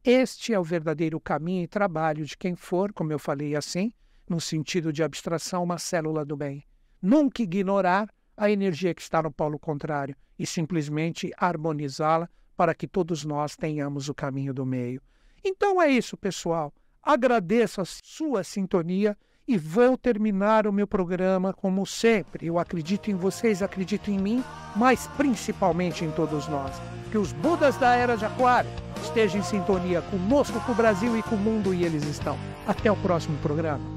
Este 0.03 0.55
é 0.55 0.59
o 0.59 0.65
verdadeiro 0.65 1.21
caminho 1.21 1.65
e 1.65 1.69
trabalho 1.69 2.25
de 2.25 2.39
quem 2.39 2.57
for, 2.57 2.91
como 2.91 3.13
eu 3.13 3.19
falei 3.19 3.55
assim, 3.55 3.93
no 4.27 4.41
sentido 4.41 4.95
de 4.95 5.03
abstração, 5.03 5.63
uma 5.63 5.77
célula 5.77 6.25
do 6.25 6.39
bem. 6.39 6.65
Nunca 7.03 7.43
ignorar 7.43 8.09
a 8.37 8.51
energia 8.51 8.95
que 8.95 9.03
está 9.03 9.23
no 9.23 9.31
polo 9.31 9.59
contrário 9.59 10.15
e 10.39 10.47
simplesmente 10.47 11.33
harmonizá-la 11.37 12.29
para 12.57 12.75
que 12.75 12.87
todos 12.87 13.25
nós 13.25 13.57
tenhamos 13.57 14.09
o 14.09 14.15
caminho 14.15 14.53
do 14.53 14.67
meio. 14.67 15.01
Então 15.45 15.81
é 15.81 15.89
isso, 15.89 16.17
pessoal. 16.17 16.73
Agradeço 17.03 17.81
a 17.81 17.85
sua 17.85 18.43
sintonia 18.43 19.17
e 19.47 19.57
vou 19.57 19.97
terminar 19.97 20.67
o 20.67 20.73
meu 20.73 20.87
programa 20.87 21.53
como 21.53 21.87
sempre. 21.87 22.47
Eu 22.47 22.59
acredito 22.59 23.11
em 23.11 23.15
vocês, 23.15 23.63
acredito 23.63 24.11
em 24.11 24.19
mim, 24.19 24.43
mas 24.75 25.07
principalmente 25.17 26.05
em 26.05 26.11
todos 26.11 26.49
nós. 26.49 26.75
Que 27.11 27.19
os 27.19 27.33
Budas 27.33 27.77
da 27.77 27.95
Era 27.95 28.17
de 28.17 28.25
Aquário 28.25 28.71
estejam 29.01 29.41
em 29.41 29.45
sintonia 29.45 30.03
conosco, 30.03 30.61
com 30.61 30.73
o 30.73 30.75
Brasil 30.75 31.17
e 31.17 31.23
com 31.23 31.37
o 31.37 31.39
mundo, 31.39 31.73
e 31.73 31.85
eles 31.85 32.05
estão. 32.05 32.37
Até 32.67 32.91
o 32.91 32.97
próximo 32.97 33.39
programa. 33.39 33.96